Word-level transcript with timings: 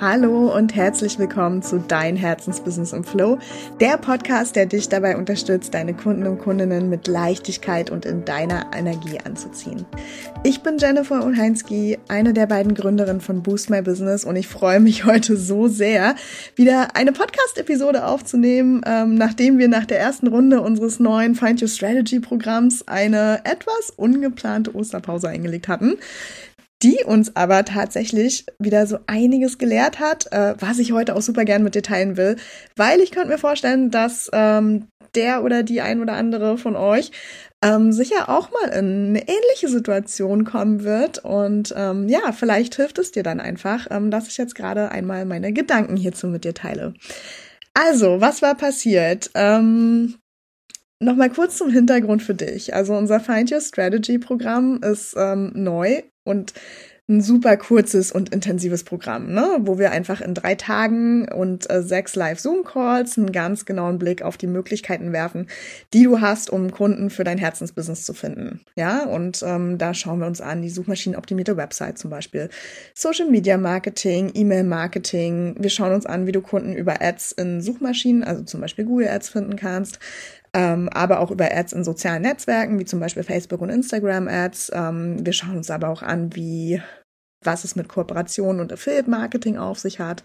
Hallo 0.00 0.52
und 0.52 0.74
herzlich 0.74 1.20
willkommen 1.20 1.62
zu 1.62 1.78
Dein 1.78 2.16
Herzensbusiness 2.16 2.92
im 2.92 3.04
Flow, 3.04 3.38
der 3.78 3.96
Podcast, 3.96 4.56
der 4.56 4.66
dich 4.66 4.88
dabei 4.88 5.16
unterstützt, 5.16 5.72
deine 5.72 5.94
Kunden 5.94 6.26
und 6.26 6.38
Kundinnen 6.38 6.90
mit 6.90 7.06
Leichtigkeit 7.06 7.90
und 7.90 8.04
in 8.04 8.24
deiner 8.24 8.66
Energie 8.76 9.20
anzuziehen. 9.24 9.86
Ich 10.42 10.62
bin 10.62 10.78
Jennifer 10.78 11.24
Ulheinski, 11.24 11.98
eine 12.08 12.32
der 12.32 12.46
beiden 12.46 12.74
Gründerinnen 12.74 13.20
von 13.20 13.44
Boost 13.44 13.70
My 13.70 13.82
Business 13.82 14.24
und 14.24 14.34
ich 14.34 14.48
freue 14.48 14.80
mich 14.80 15.04
heute 15.04 15.36
so 15.36 15.68
sehr, 15.68 16.16
wieder 16.56 16.96
eine 16.96 17.12
Podcast-Episode 17.12 18.04
aufzunehmen, 18.04 18.80
ähm, 18.84 19.14
nachdem 19.14 19.58
wir 19.58 19.68
nach 19.68 19.86
der 19.86 20.00
ersten 20.00 20.26
Runde 20.26 20.60
unseres 20.60 20.98
neuen 20.98 21.36
Find 21.36 21.62
Your 21.62 21.68
Strategy 21.68 22.18
Programms 22.18 22.88
eine 22.88 23.42
etwas 23.44 23.90
ungeplante 23.96 24.74
Osterpause 24.74 25.28
eingelegt 25.28 25.68
hatten 25.68 25.98
die 26.84 27.02
uns 27.02 27.34
aber 27.34 27.64
tatsächlich 27.64 28.44
wieder 28.58 28.86
so 28.86 28.98
einiges 29.06 29.56
gelehrt 29.56 29.98
hat, 29.98 30.30
äh, 30.32 30.54
was 30.60 30.78
ich 30.78 30.92
heute 30.92 31.16
auch 31.16 31.22
super 31.22 31.44
gern 31.44 31.64
mit 31.64 31.74
dir 31.74 31.82
teilen 31.82 32.18
will, 32.18 32.36
weil 32.76 33.00
ich 33.00 33.10
könnte 33.10 33.30
mir 33.30 33.38
vorstellen, 33.38 33.90
dass 33.90 34.30
ähm, 34.34 34.86
der 35.14 35.42
oder 35.44 35.62
die 35.62 35.80
ein 35.80 36.02
oder 36.02 36.12
andere 36.12 36.58
von 36.58 36.76
euch 36.76 37.10
ähm, 37.62 37.92
sicher 37.92 38.28
auch 38.28 38.50
mal 38.50 38.68
in 38.68 39.08
eine 39.08 39.20
ähnliche 39.20 39.68
Situation 39.68 40.44
kommen 40.44 40.84
wird. 40.84 41.24
Und 41.24 41.72
ähm, 41.74 42.08
ja, 42.08 42.32
vielleicht 42.32 42.74
hilft 42.74 42.98
es 42.98 43.12
dir 43.12 43.22
dann 43.22 43.40
einfach, 43.40 43.86
ähm, 43.90 44.10
dass 44.10 44.28
ich 44.28 44.36
jetzt 44.36 44.54
gerade 44.54 44.90
einmal 44.90 45.24
meine 45.24 45.52
Gedanken 45.52 45.96
hierzu 45.96 46.26
mit 46.26 46.44
dir 46.44 46.52
teile. 46.52 46.92
Also, 47.72 48.20
was 48.20 48.42
war 48.42 48.54
passiert? 48.56 49.30
Ähm, 49.34 50.16
Nochmal 51.00 51.28
kurz 51.28 51.58
zum 51.58 51.70
Hintergrund 51.70 52.22
für 52.22 52.34
dich. 52.34 52.72
Also 52.72 52.94
unser 52.94 53.20
Find 53.20 53.52
Your 53.52 53.60
Strategy 53.60 54.18
Programm 54.18 54.80
ist 54.82 55.14
ähm, 55.18 55.50
neu 55.54 56.02
und 56.24 56.52
ein 57.06 57.20
super 57.20 57.58
kurzes 57.58 58.12
und 58.12 58.30
intensives 58.34 58.82
Programm, 58.82 59.30
ne? 59.34 59.58
wo 59.60 59.78
wir 59.78 59.90
einfach 59.90 60.22
in 60.22 60.32
drei 60.32 60.54
Tagen 60.54 61.28
und 61.30 61.70
äh, 61.70 61.82
sechs 61.82 62.16
Live-Zoom-Calls 62.16 63.18
einen 63.18 63.30
ganz 63.30 63.66
genauen 63.66 63.98
Blick 63.98 64.22
auf 64.22 64.38
die 64.38 64.46
Möglichkeiten 64.46 65.12
werfen, 65.12 65.48
die 65.92 66.04
du 66.04 66.22
hast, 66.22 66.48
um 66.48 66.70
Kunden 66.70 67.10
für 67.10 67.22
dein 67.22 67.36
Herzensbusiness 67.36 68.06
zu 68.06 68.14
finden. 68.14 68.60
Ja, 68.74 69.04
und 69.04 69.42
ähm, 69.46 69.76
da 69.76 69.92
schauen 69.92 70.20
wir 70.20 70.26
uns 70.26 70.40
an, 70.40 70.62
die 70.62 70.70
suchmaschinenoptimierte 70.70 71.58
Website 71.58 71.98
zum 71.98 72.08
Beispiel, 72.08 72.48
Social 72.94 73.28
Media 73.28 73.58
Marketing, 73.58 74.30
E-Mail 74.32 74.64
Marketing. 74.64 75.56
Wir 75.58 75.70
schauen 75.70 75.92
uns 75.92 76.06
an, 76.06 76.26
wie 76.26 76.32
du 76.32 76.40
Kunden 76.40 76.72
über 76.72 77.02
Ads 77.02 77.32
in 77.32 77.60
Suchmaschinen, 77.60 78.24
also 78.24 78.44
zum 78.44 78.62
Beispiel 78.62 78.86
Google 78.86 79.08
Ads 79.08 79.28
finden 79.28 79.56
kannst 79.56 79.98
ähm, 80.54 80.88
aber 80.88 81.20
auch 81.20 81.30
über 81.30 81.52
Ads 81.52 81.72
in 81.72 81.84
sozialen 81.84 82.22
Netzwerken, 82.22 82.78
wie 82.78 82.84
zum 82.84 83.00
Beispiel 83.00 83.24
Facebook 83.24 83.60
und 83.60 83.70
Instagram 83.70 84.28
Ads. 84.28 84.70
Ähm, 84.72 85.26
wir 85.26 85.32
schauen 85.32 85.56
uns 85.56 85.70
aber 85.70 85.88
auch 85.88 86.02
an, 86.02 86.34
wie 86.34 86.80
was 87.46 87.64
es 87.64 87.76
mit 87.76 87.88
Kooperationen 87.88 88.60
und 88.60 88.72
Affiliate 88.72 89.10
Marketing 89.10 89.58
auf 89.58 89.78
sich 89.78 90.00
hat 90.00 90.22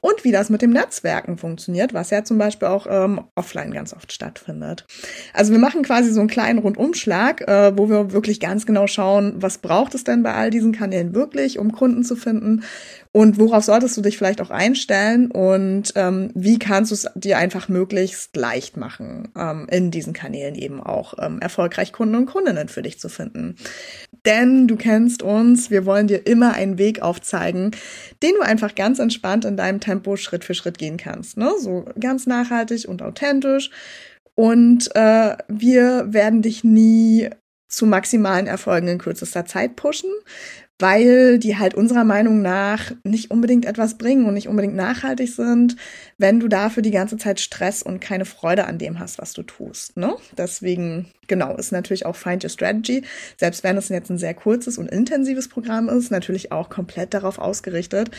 und 0.00 0.24
wie 0.24 0.32
das 0.32 0.50
mit 0.50 0.62
dem 0.62 0.70
Netzwerken 0.70 1.38
funktioniert, 1.38 1.94
was 1.94 2.10
ja 2.10 2.24
zum 2.24 2.38
Beispiel 2.38 2.68
auch 2.68 2.86
ähm, 2.88 3.22
offline 3.34 3.72
ganz 3.72 3.92
oft 3.92 4.12
stattfindet. 4.12 4.86
Also 5.32 5.52
wir 5.52 5.58
machen 5.58 5.82
quasi 5.82 6.10
so 6.10 6.20
einen 6.20 6.28
kleinen 6.28 6.58
Rundumschlag, 6.58 7.42
äh, 7.42 7.76
wo 7.76 7.88
wir 7.88 8.12
wirklich 8.12 8.40
ganz 8.40 8.66
genau 8.66 8.86
schauen, 8.86 9.34
was 9.36 9.58
braucht 9.58 9.94
es 9.94 10.04
denn 10.04 10.22
bei 10.22 10.34
all 10.34 10.50
diesen 10.50 10.72
Kanälen 10.72 11.14
wirklich, 11.14 11.58
um 11.58 11.72
Kunden 11.72 12.04
zu 12.04 12.16
finden 12.16 12.64
und 13.16 13.38
worauf 13.38 13.62
solltest 13.62 13.96
du 13.96 14.00
dich 14.00 14.18
vielleicht 14.18 14.40
auch 14.40 14.50
einstellen 14.50 15.30
und 15.30 15.92
ähm, 15.94 16.32
wie 16.34 16.58
kannst 16.58 16.90
du 16.90 16.96
es 16.96 17.06
dir 17.14 17.38
einfach 17.38 17.68
möglichst 17.68 18.34
leicht 18.34 18.76
machen, 18.76 19.28
ähm, 19.38 19.68
in 19.70 19.92
diesen 19.92 20.12
Kanälen 20.12 20.56
eben 20.56 20.82
auch 20.82 21.14
ähm, 21.20 21.38
erfolgreich 21.38 21.92
Kunden 21.92 22.16
und 22.16 22.26
Kundinnen 22.26 22.66
für 22.66 22.82
dich 22.82 22.98
zu 22.98 23.08
finden. 23.08 23.54
Denn 24.26 24.66
du 24.66 24.74
kennst 24.74 25.22
uns, 25.22 25.70
wir 25.70 25.86
wollen 25.86 26.08
dir 26.08 26.26
immer 26.26 26.54
einen 26.54 26.76
Weg 26.76 27.02
aufzeigen, 27.02 27.70
den 28.20 28.32
du 28.34 28.40
einfach 28.40 28.74
ganz 28.74 28.98
entspannt 28.98 29.44
in 29.44 29.56
deinem 29.56 29.78
Tempo 29.78 30.16
Schritt 30.16 30.42
für 30.42 30.54
Schritt 30.54 30.78
gehen 30.78 30.96
kannst. 30.96 31.36
Ne? 31.36 31.52
So 31.60 31.84
ganz 32.00 32.26
nachhaltig 32.26 32.88
und 32.88 33.00
authentisch. 33.00 33.70
Und 34.34 34.90
äh, 34.96 35.36
wir 35.46 36.12
werden 36.12 36.42
dich 36.42 36.64
nie 36.64 37.30
zu 37.68 37.86
maximalen 37.86 38.48
Erfolgen 38.48 38.88
in 38.88 38.98
kürzester 38.98 39.46
Zeit 39.46 39.76
pushen 39.76 40.10
weil 40.80 41.38
die 41.38 41.56
halt 41.56 41.74
unserer 41.74 42.02
Meinung 42.04 42.42
nach 42.42 42.92
nicht 43.04 43.30
unbedingt 43.30 43.64
etwas 43.64 43.96
bringen 43.96 44.26
und 44.26 44.34
nicht 44.34 44.48
unbedingt 44.48 44.74
nachhaltig 44.74 45.32
sind, 45.32 45.76
wenn 46.18 46.40
du 46.40 46.48
dafür 46.48 46.82
die 46.82 46.90
ganze 46.90 47.16
Zeit 47.16 47.38
Stress 47.38 47.82
und 47.82 48.00
keine 48.00 48.24
Freude 48.24 48.66
an 48.66 48.78
dem 48.78 48.98
hast, 48.98 49.18
was 49.18 49.34
du 49.34 49.44
tust. 49.44 49.96
Ne? 49.96 50.16
Deswegen, 50.36 51.10
genau, 51.28 51.56
ist 51.56 51.70
natürlich 51.70 52.06
auch 52.06 52.16
Find 52.16 52.42
Your 52.42 52.50
Strategy, 52.50 53.02
selbst 53.36 53.62
wenn 53.62 53.76
es 53.76 53.88
jetzt 53.88 54.10
ein 54.10 54.18
sehr 54.18 54.34
kurzes 54.34 54.76
und 54.76 54.90
intensives 54.90 55.48
Programm 55.48 55.88
ist, 55.88 56.10
natürlich 56.10 56.50
auch 56.50 56.70
komplett 56.70 57.14
darauf 57.14 57.38
ausgerichtet, 57.38 58.10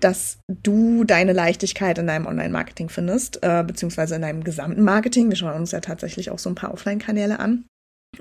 dass 0.00 0.38
du 0.48 1.04
deine 1.04 1.32
Leichtigkeit 1.32 1.98
in 1.98 2.08
deinem 2.08 2.26
Online-Marketing 2.26 2.88
findest, 2.88 3.38
äh, 3.42 3.62
beziehungsweise 3.64 4.16
in 4.16 4.22
deinem 4.22 4.42
gesamten 4.42 4.82
Marketing. 4.82 5.28
Wir 5.28 5.36
schauen 5.36 5.60
uns 5.60 5.70
ja 5.70 5.80
tatsächlich 5.80 6.30
auch 6.30 6.38
so 6.38 6.48
ein 6.48 6.56
paar 6.56 6.72
Offline-Kanäle 6.72 7.38
an. 7.38 7.66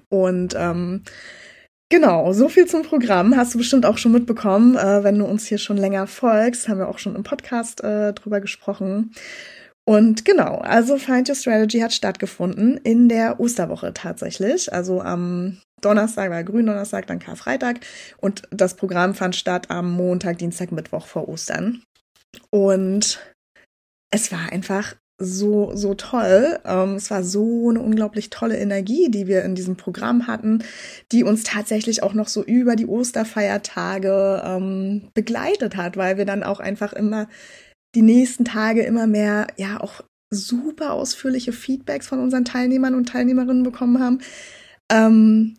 Und 0.09 0.53
ähm, 0.55 1.03
Genau, 1.91 2.33
so 2.33 2.49
viel 2.49 2.67
zum 2.67 2.83
Programm. 2.83 3.35
Hast 3.35 3.55
du 3.55 3.57
bestimmt 3.57 3.85
auch 3.85 3.97
schon 3.97 4.11
mitbekommen. 4.11 4.75
Äh, 4.75 5.03
wenn 5.03 5.17
du 5.17 5.25
uns 5.25 5.47
hier 5.47 5.57
schon 5.57 5.77
länger 5.77 6.05
folgst, 6.05 6.69
haben 6.69 6.77
wir 6.77 6.87
auch 6.87 6.99
schon 6.99 7.15
im 7.15 7.23
Podcast 7.23 7.83
äh, 7.83 8.13
drüber 8.13 8.41
gesprochen. 8.41 9.11
Und 9.85 10.23
genau, 10.23 10.59
also 10.59 10.99
Find 10.99 11.29
Your 11.29 11.35
Strategy 11.35 11.79
hat 11.79 11.91
stattgefunden 11.91 12.77
in 12.77 13.09
der 13.09 13.39
Osterwoche 13.39 13.91
tatsächlich. 13.91 14.71
Also 14.71 15.01
am 15.01 15.61
Donnerstag 15.81 16.29
war 16.29 16.43
Gründonnerstag, 16.43 17.07
dann 17.07 17.17
Karfreitag. 17.17 17.79
Und 18.17 18.43
das 18.51 18.75
Programm 18.75 19.15
fand 19.15 19.35
statt 19.35 19.71
am 19.71 19.91
Montag, 19.91 20.37
Dienstag, 20.37 20.71
Mittwoch 20.71 21.07
vor 21.07 21.27
Ostern. 21.27 21.81
Und 22.51 23.19
es 24.11 24.31
war 24.31 24.51
einfach 24.51 24.95
so, 25.19 25.75
so 25.75 25.93
toll. 25.93 26.59
Ähm, 26.65 26.95
es 26.95 27.11
war 27.11 27.23
so 27.23 27.69
eine 27.69 27.81
unglaublich 27.81 28.29
tolle 28.29 28.57
Energie, 28.57 29.11
die 29.11 29.27
wir 29.27 29.43
in 29.43 29.53
diesem 29.53 29.75
Programm 29.75 30.27
hatten, 30.27 30.63
die 31.11 31.23
uns 31.23 31.43
tatsächlich 31.43 32.01
auch 32.01 32.13
noch 32.13 32.29
so 32.29 32.43
über 32.43 32.75
die 32.75 32.87
Osterfeiertage 32.87 34.41
ähm, 34.45 35.09
begleitet 35.13 35.75
hat, 35.75 35.97
weil 35.97 36.17
wir 36.17 36.25
dann 36.25 36.43
auch 36.43 36.59
einfach 36.59 36.93
immer 36.93 37.27
die 37.95 38.01
nächsten 38.01 38.45
Tage 38.45 38.83
immer 38.83 39.07
mehr, 39.07 39.47
ja, 39.57 39.81
auch 39.81 40.01
super 40.31 40.93
ausführliche 40.93 41.51
Feedbacks 41.51 42.07
von 42.07 42.19
unseren 42.19 42.45
Teilnehmern 42.45 42.95
und 42.95 43.09
Teilnehmerinnen 43.09 43.63
bekommen 43.63 43.99
haben. 43.99 44.19
Ähm, 44.91 45.55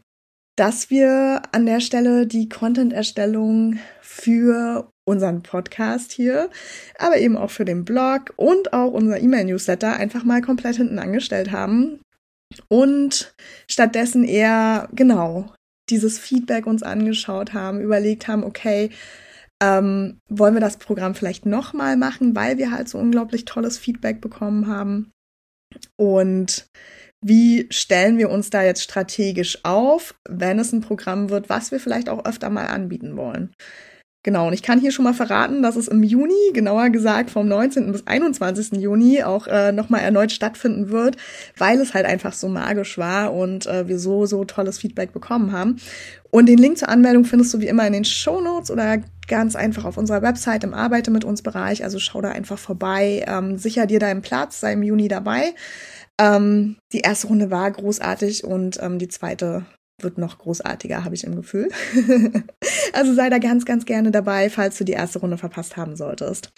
dass 0.56 0.90
wir 0.90 1.42
an 1.52 1.66
der 1.66 1.80
Stelle 1.80 2.26
die 2.26 2.48
Content-Erstellung 2.48 3.78
für 4.02 4.90
unseren 5.10 5.42
Podcast 5.42 6.12
hier, 6.12 6.50
aber 6.98 7.18
eben 7.18 7.36
auch 7.36 7.50
für 7.50 7.64
den 7.64 7.84
Blog 7.84 8.32
und 8.36 8.72
auch 8.72 8.92
unser 8.92 9.20
E-Mail-Newsletter 9.20 9.94
einfach 9.96 10.24
mal 10.24 10.40
komplett 10.40 10.76
hinten 10.76 10.98
angestellt 10.98 11.52
haben 11.52 12.00
und 12.68 13.34
stattdessen 13.68 14.24
eher 14.24 14.88
genau 14.92 15.52
dieses 15.90 16.18
Feedback 16.18 16.66
uns 16.66 16.82
angeschaut 16.82 17.52
haben, 17.52 17.80
überlegt 17.80 18.28
haben, 18.28 18.44
okay, 18.44 18.90
ähm, 19.62 20.20
wollen 20.28 20.54
wir 20.54 20.60
das 20.60 20.78
Programm 20.78 21.14
vielleicht 21.14 21.46
nochmal 21.46 21.96
machen, 21.96 22.34
weil 22.34 22.58
wir 22.58 22.70
halt 22.70 22.88
so 22.88 22.98
unglaublich 22.98 23.44
tolles 23.44 23.76
Feedback 23.76 24.20
bekommen 24.20 24.68
haben. 24.68 25.10
Und 25.96 26.66
wie 27.22 27.66
stellen 27.70 28.16
wir 28.16 28.30
uns 28.30 28.48
da 28.48 28.62
jetzt 28.62 28.82
strategisch 28.82 29.58
auf, 29.64 30.14
wenn 30.26 30.58
es 30.58 30.72
ein 30.72 30.80
Programm 30.80 31.28
wird, 31.28 31.48
was 31.50 31.70
wir 31.70 31.78
vielleicht 31.80 32.08
auch 32.08 32.24
öfter 32.24 32.48
mal 32.48 32.68
anbieten 32.68 33.16
wollen? 33.16 33.52
Genau, 34.22 34.48
und 34.48 34.52
ich 34.52 34.62
kann 34.62 34.78
hier 34.78 34.92
schon 34.92 35.06
mal 35.06 35.14
verraten, 35.14 35.62
dass 35.62 35.76
es 35.76 35.88
im 35.88 36.02
Juni, 36.02 36.34
genauer 36.52 36.90
gesagt 36.90 37.30
vom 37.30 37.48
19. 37.48 37.90
bis 37.90 38.06
21. 38.06 38.72
Juni, 38.72 39.22
auch 39.22 39.46
äh, 39.46 39.72
nochmal 39.72 40.02
erneut 40.02 40.30
stattfinden 40.30 40.90
wird, 40.90 41.16
weil 41.56 41.80
es 41.80 41.94
halt 41.94 42.04
einfach 42.04 42.34
so 42.34 42.48
magisch 42.48 42.98
war 42.98 43.32
und 43.32 43.66
äh, 43.66 43.88
wir 43.88 43.98
so, 43.98 44.26
so 44.26 44.44
tolles 44.44 44.76
Feedback 44.76 45.14
bekommen 45.14 45.52
haben. 45.52 45.76
Und 46.30 46.50
den 46.50 46.58
Link 46.58 46.76
zur 46.76 46.90
Anmeldung 46.90 47.24
findest 47.24 47.54
du 47.54 47.60
wie 47.60 47.68
immer 47.68 47.86
in 47.86 47.94
den 47.94 48.04
Show 48.04 48.42
Notes 48.42 48.70
oder 48.70 48.98
ganz 49.26 49.56
einfach 49.56 49.86
auf 49.86 49.96
unserer 49.96 50.20
Website 50.20 50.64
im 50.64 50.74
Arbeite 50.74 51.10
mit 51.10 51.24
uns 51.24 51.40
Bereich. 51.40 51.82
Also 51.82 51.98
schau 51.98 52.20
da 52.20 52.28
einfach 52.28 52.58
vorbei, 52.58 53.24
ähm, 53.26 53.56
sicher 53.56 53.86
dir 53.86 54.00
deinen 54.00 54.20
Platz, 54.20 54.60
sei 54.60 54.74
im 54.74 54.82
Juni 54.82 55.08
dabei. 55.08 55.54
Ähm, 56.20 56.76
die 56.92 57.00
erste 57.00 57.28
Runde 57.28 57.50
war 57.50 57.70
großartig 57.70 58.44
und 58.44 58.78
ähm, 58.82 58.98
die 58.98 59.08
zweite 59.08 59.64
wird 60.02 60.18
noch 60.18 60.38
großartiger, 60.38 61.04
habe 61.04 61.14
ich 61.14 61.24
im 61.24 61.36
Gefühl. 61.36 61.68
also 62.92 63.14
sei 63.14 63.30
da 63.30 63.38
ganz, 63.38 63.64
ganz 63.64 63.84
gerne 63.84 64.10
dabei, 64.10 64.50
falls 64.50 64.78
du 64.78 64.84
die 64.84 64.92
erste 64.92 65.18
Runde 65.20 65.38
verpasst 65.38 65.76
haben 65.76 65.96
solltest. 65.96 66.52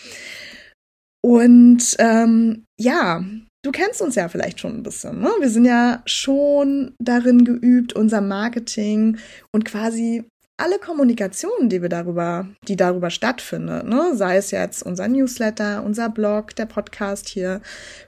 Und 1.24 1.96
ähm, 1.98 2.64
ja, 2.80 3.24
du 3.64 3.70
kennst 3.70 4.02
uns 4.02 4.16
ja 4.16 4.28
vielleicht 4.28 4.60
schon 4.60 4.76
ein 4.76 4.82
bisschen. 4.82 5.20
Ne? 5.20 5.30
Wir 5.40 5.48
sind 5.48 5.64
ja 5.64 6.02
schon 6.04 6.94
darin 6.98 7.44
geübt, 7.44 7.92
unser 7.92 8.20
Marketing 8.20 9.18
und 9.52 9.64
quasi 9.64 10.24
alle 10.58 10.78
Kommunikationen, 10.78 11.68
die 11.68 11.82
wir 11.82 11.88
darüber, 11.88 12.48
die 12.68 12.76
darüber 12.76 13.10
stattfindet, 13.10 13.86
ne? 13.86 14.12
sei 14.14 14.36
es 14.36 14.50
jetzt 14.50 14.82
unser 14.82 15.08
Newsletter, 15.08 15.82
unser 15.82 16.08
Blog, 16.08 16.54
der 16.54 16.66
Podcast 16.66 17.28
hier 17.28 17.60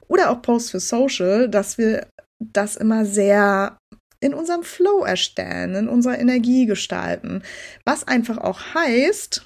oder 0.08 0.31
auch 0.31 0.42
Posts 0.42 0.70
für 0.70 0.81
Social, 0.81 1.48
dass 1.48 1.78
wir 1.78 2.06
das 2.38 2.76
immer 2.76 3.04
sehr 3.04 3.76
in 4.25 4.32
unserem 4.32 4.62
Flow 4.62 5.05
erstellen, 5.05 5.75
in 5.75 5.88
unserer 5.88 6.19
Energie 6.19 6.65
gestalten. 6.65 7.43
Was 7.85 8.09
einfach 8.09 8.38
auch 8.38 8.75
heißt, 8.75 9.44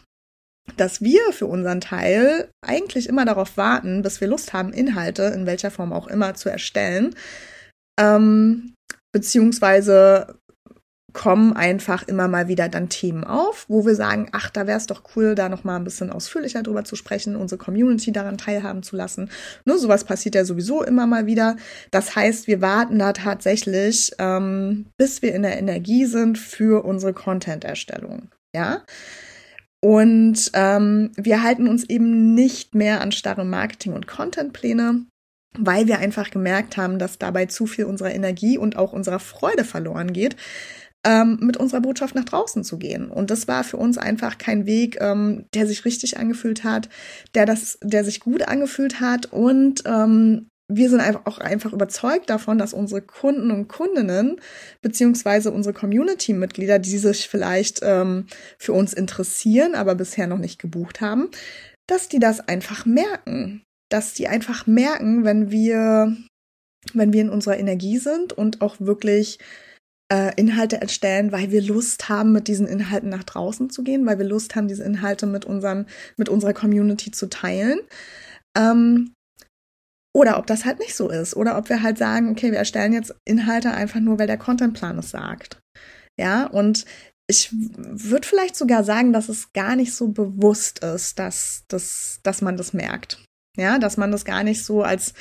dass 0.76 1.02
wir 1.02 1.32
für 1.32 1.46
unseren 1.46 1.80
Teil 1.80 2.48
eigentlich 2.64 3.08
immer 3.08 3.24
darauf 3.24 3.56
warten, 3.56 4.02
bis 4.02 4.20
wir 4.20 4.28
Lust 4.28 4.52
haben, 4.52 4.72
Inhalte 4.72 5.24
in 5.24 5.46
welcher 5.46 5.72
Form 5.72 5.92
auch 5.92 6.06
immer 6.06 6.34
zu 6.34 6.48
erstellen. 6.48 7.16
Ähm, 7.98 8.74
beziehungsweise 9.12 10.37
kommen 11.18 11.52
einfach 11.52 12.06
immer 12.06 12.28
mal 12.28 12.46
wieder 12.46 12.68
dann 12.68 12.88
Themen 12.88 13.24
auf, 13.24 13.64
wo 13.66 13.84
wir 13.84 13.96
sagen, 13.96 14.28
ach, 14.30 14.50
da 14.50 14.68
wäre 14.68 14.78
es 14.78 14.86
doch 14.86 15.02
cool, 15.16 15.34
da 15.34 15.48
noch 15.48 15.64
mal 15.64 15.74
ein 15.74 15.82
bisschen 15.82 16.10
ausführlicher 16.10 16.62
drüber 16.62 16.84
zu 16.84 16.94
sprechen, 16.94 17.34
unsere 17.34 17.58
Community 17.58 18.12
daran 18.12 18.38
teilhaben 18.38 18.84
zu 18.84 18.94
lassen. 18.94 19.28
Nur 19.64 19.78
sowas 19.78 20.04
passiert 20.04 20.36
ja 20.36 20.44
sowieso 20.44 20.84
immer 20.84 21.08
mal 21.08 21.26
wieder. 21.26 21.56
Das 21.90 22.14
heißt, 22.14 22.46
wir 22.46 22.60
warten 22.60 23.00
da 23.00 23.12
tatsächlich, 23.12 24.12
ähm, 24.20 24.86
bis 24.96 25.20
wir 25.20 25.34
in 25.34 25.42
der 25.42 25.58
Energie 25.58 26.06
sind 26.06 26.38
für 26.38 26.84
unsere 26.84 27.12
Content-Erstellung. 27.12 28.28
Ja. 28.54 28.84
Und 29.80 30.52
ähm, 30.54 31.10
wir 31.16 31.42
halten 31.42 31.66
uns 31.66 31.82
eben 31.82 32.34
nicht 32.34 32.76
mehr 32.76 33.00
an 33.00 33.10
starre 33.10 33.44
Marketing- 33.44 33.94
und 33.94 34.06
Contentpläne, 34.06 35.04
weil 35.58 35.88
wir 35.88 35.98
einfach 35.98 36.30
gemerkt 36.30 36.76
haben, 36.76 37.00
dass 37.00 37.18
dabei 37.18 37.46
zu 37.46 37.66
viel 37.66 37.86
unserer 37.86 38.14
Energie 38.14 38.56
und 38.56 38.76
auch 38.76 38.92
unserer 38.92 39.18
Freude 39.18 39.64
verloren 39.64 40.12
geht, 40.12 40.36
ähm, 41.04 41.38
mit 41.40 41.56
unserer 41.56 41.80
Botschaft 41.80 42.14
nach 42.14 42.24
draußen 42.24 42.64
zu 42.64 42.78
gehen. 42.78 43.10
Und 43.10 43.30
das 43.30 43.48
war 43.48 43.64
für 43.64 43.76
uns 43.76 43.98
einfach 43.98 44.38
kein 44.38 44.66
Weg, 44.66 44.98
ähm, 45.00 45.46
der 45.54 45.66
sich 45.66 45.84
richtig 45.84 46.18
angefühlt 46.18 46.64
hat, 46.64 46.88
der 47.34 47.46
das, 47.46 47.78
der 47.82 48.04
sich 48.04 48.20
gut 48.20 48.42
angefühlt 48.42 49.00
hat 49.00 49.26
und 49.26 49.82
ähm, 49.86 50.48
wir 50.70 50.90
sind 50.90 51.00
einfach 51.00 51.24
auch 51.24 51.38
einfach 51.38 51.72
überzeugt 51.72 52.28
davon, 52.28 52.58
dass 52.58 52.74
unsere 52.74 53.00
Kunden 53.00 53.50
und 53.50 53.68
Kundinnen 53.68 54.38
beziehungsweise 54.82 55.50
unsere 55.50 55.72
Community-Mitglieder, 55.72 56.78
die 56.78 56.98
sich 56.98 57.28
vielleicht 57.28 57.80
ähm, 57.82 58.26
für 58.58 58.74
uns 58.74 58.92
interessieren, 58.92 59.74
aber 59.74 59.94
bisher 59.94 60.26
noch 60.26 60.38
nicht 60.38 60.58
gebucht 60.60 61.00
haben, 61.00 61.30
dass 61.86 62.08
die 62.08 62.18
das 62.18 62.40
einfach 62.40 62.84
merken, 62.84 63.62
dass 63.88 64.12
die 64.12 64.28
einfach 64.28 64.66
merken, 64.66 65.24
wenn 65.24 65.50
wir 65.50 66.14
wenn 66.94 67.12
wir 67.12 67.22
in 67.22 67.30
unserer 67.30 67.58
Energie 67.58 67.98
sind 67.98 68.32
und 68.32 68.60
auch 68.60 68.76
wirklich 68.78 69.38
äh, 70.12 70.32
Inhalte 70.36 70.80
erstellen, 70.80 71.32
weil 71.32 71.50
wir 71.50 71.62
Lust 71.62 72.08
haben, 72.08 72.32
mit 72.32 72.48
diesen 72.48 72.66
Inhalten 72.66 73.08
nach 73.10 73.24
draußen 73.24 73.70
zu 73.70 73.82
gehen, 73.82 74.06
weil 74.06 74.18
wir 74.18 74.26
Lust 74.26 74.54
haben, 74.56 74.68
diese 74.68 74.84
Inhalte 74.84 75.26
mit 75.26 75.44
unseren 75.44 75.86
mit 76.16 76.28
unserer 76.28 76.54
Community 76.54 77.10
zu 77.10 77.28
teilen. 77.28 77.80
Ähm, 78.56 79.12
oder 80.14 80.38
ob 80.38 80.46
das 80.46 80.64
halt 80.64 80.78
nicht 80.78 80.96
so 80.96 81.10
ist. 81.10 81.36
Oder 81.36 81.58
ob 81.58 81.68
wir 81.68 81.82
halt 81.82 81.98
sagen, 81.98 82.30
okay, 82.30 82.50
wir 82.50 82.58
erstellen 82.58 82.92
jetzt 82.92 83.14
Inhalte 83.24 83.70
einfach 83.70 84.00
nur, 84.00 84.18
weil 84.18 84.26
der 84.26 84.38
Contentplan 84.38 84.98
es 84.98 85.10
sagt. 85.10 85.60
Ja, 86.18 86.46
und 86.46 86.86
ich 87.30 87.50
würde 87.52 88.26
vielleicht 88.26 88.56
sogar 88.56 88.82
sagen, 88.84 89.12
dass 89.12 89.28
es 89.28 89.52
gar 89.52 89.76
nicht 89.76 89.94
so 89.94 90.08
bewusst 90.08 90.80
ist, 90.80 91.18
dass, 91.18 91.64
dass, 91.68 92.20
dass 92.22 92.40
man 92.40 92.56
das 92.56 92.72
merkt. 92.72 93.22
Ja, 93.56 93.78
dass 93.78 93.96
man 93.96 94.10
das 94.10 94.24
gar 94.24 94.42
nicht 94.42 94.64
so 94.64 94.82
als, 94.82 95.12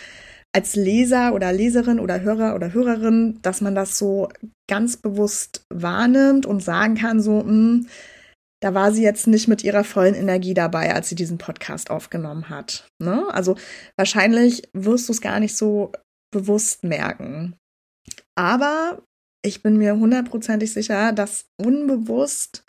als 0.58 0.76
Leser 0.76 1.36
oder 1.36 1.54
Leserin 1.54 2.00
oder 2.00 2.22
Hörer 2.22 2.56
oder 2.56 2.74
Hörerin, 2.74 3.38
dass 3.44 3.62
man 3.62 3.76
das 3.76 4.00
so 4.00 4.28
ganz 4.68 4.98
bewusst 4.98 5.68
wahrnimmt 5.72 6.48
und 6.48 6.64
sagen 6.64 6.96
kann, 6.96 7.22
so, 7.22 7.44
mh, 7.44 7.44
hm, 7.44 7.88
da 8.64 8.74
war 8.74 8.92
sie 8.92 9.04
jetzt 9.04 9.28
nicht 9.28 9.48
mit 9.48 9.64
ihrer 9.64 9.84
vollen 9.84 10.16
Energie 10.16 10.56
dabei, 10.56 10.96
als 10.96 11.10
sie 11.10 11.16
diesen 11.16 11.38
Podcast 11.38 11.92
aufgenommen 11.92 12.50
hat. 12.50 12.88
Ne? 13.00 13.28
Also 13.32 13.56
wahrscheinlich 13.98 14.64
wirst 14.74 15.08
du 15.08 15.14
es 15.14 15.22
gar 15.22 15.40
nicht 15.40 15.56
so 15.56 15.92
bewusst 16.34 16.84
merken. 16.84 17.56
Aber 18.36 19.04
ich 19.46 19.62
bin 19.62 19.78
mir 19.78 19.96
hundertprozentig 19.96 20.74
sicher, 20.74 21.14
dass 21.14 21.46
unbewusst 21.62 22.64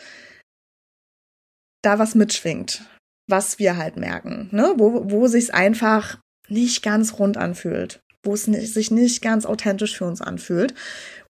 da 1.83 1.97
was 1.97 2.13
mitschwingt, 2.13 2.87
was 3.27 3.57
wir 3.57 3.77
halt 3.77 3.97
merken, 3.97 4.49
ne? 4.51 4.75
wo, 4.77 5.09
wo 5.09 5.25
sich 5.25 5.45
es 5.45 5.49
einfach 5.49 6.19
nicht 6.49 6.83
ganz 6.83 7.19
rund 7.19 7.37
anfühlt, 7.37 8.01
wo 8.23 8.33
es 8.33 8.47
nicht, 8.47 8.73
sich 8.73 8.91
nicht 8.91 9.21
ganz 9.21 9.45
authentisch 9.45 9.97
für 9.97 10.05
uns 10.05 10.21
anfühlt. 10.21 10.73